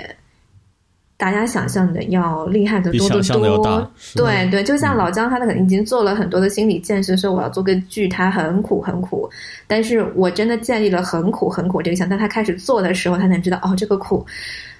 [1.15, 3.91] 大家想象的要厉害的多得多。
[4.15, 9.29] 对对，就像老姜，他可能已经做了很多的心理建设，说我要做个剧，他很苦很苦。
[9.67, 14.25] 但是我真的建立了很苦很苦这个想，但他开始做的时候，他才知道哦，这个苦，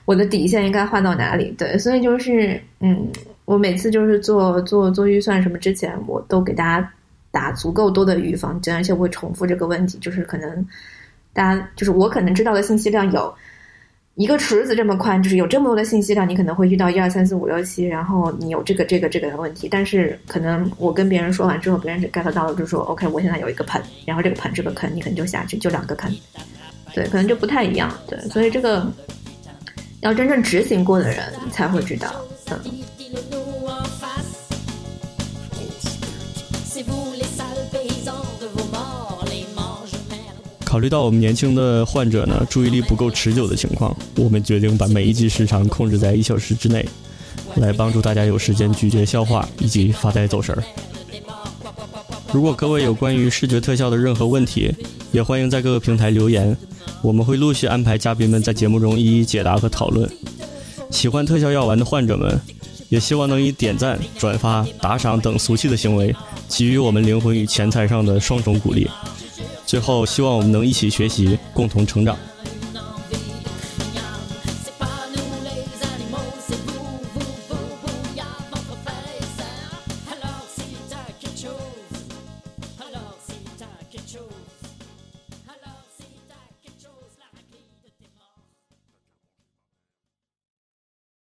[0.06, 1.54] 我的底线应该画到哪里？
[1.58, 3.08] 对，所以就是嗯，
[3.46, 6.92] 我每次就是做做做预算什么之前，我都给大家。
[7.32, 10.66] 打足够多的预防针，而且我会重复这个问题，就是可能
[11.34, 13.34] 大家就是我可能知道的信息量有
[14.16, 26.12] 一个池子这么宽，就是有这么多的信息量，你可能会遇到一二三四五六七，然后你有这个这个这个的问题，但是可能我跟别人说完之后，别人 get 到了，就说 OK，我现在有一个盆，然后这个盆这个坑，你可能就下去，就两个坑，
[26.94, 28.86] 对，可能就不太一样，对，所以这个
[30.02, 32.10] 要真正执行过的人才会知道，
[32.50, 32.60] 嗯。
[40.70, 46.88] 考虑到我们年轻的患者呢，注意力不够持久的情况，我们决定把每一集时长控制在一小时之内，
[47.56, 50.64] 来帮助大家有时间咀嚼消化以及发呆走神儿。
[52.32, 54.72] 如果各位有关于视觉特效的任何问题，
[55.12, 56.56] 也欢迎在各个平台留言，
[57.02, 60.08] 我们会陆续安排嘉宾们在节目中一一解答和讨论。
[60.92, 62.40] 喜欢特效药丸的患者们，
[62.90, 66.16] 也希望能以点赞、转发、打赏等俗气的行为，
[66.48, 68.88] 给予我们灵魂与钱财上的双重鼓励。
[69.70, 72.18] 最后，希望我们能一起学习，共同成长。